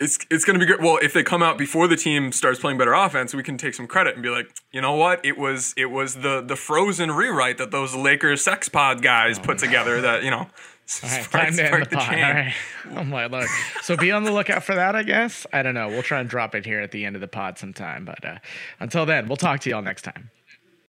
[0.01, 0.81] It's it's going to be great.
[0.81, 3.75] Well, if they come out before the team starts playing better offense, we can take
[3.75, 5.25] some credit and be like, you know what?
[5.25, 9.59] It was it was the the frozen rewrite that those Lakers sex pod guys put
[9.59, 10.01] together.
[10.01, 10.47] That you know.
[11.03, 12.15] All right, spark- time to end spark the pod.
[12.15, 12.55] All right.
[12.95, 13.49] Oh my lord.
[13.83, 15.45] So be on the lookout for that, I guess.
[15.53, 15.89] I don't know.
[15.89, 18.05] We'll try and drop it here at the end of the pod sometime.
[18.05, 18.39] But uh,
[18.79, 20.31] until then, we'll talk to y'all next time.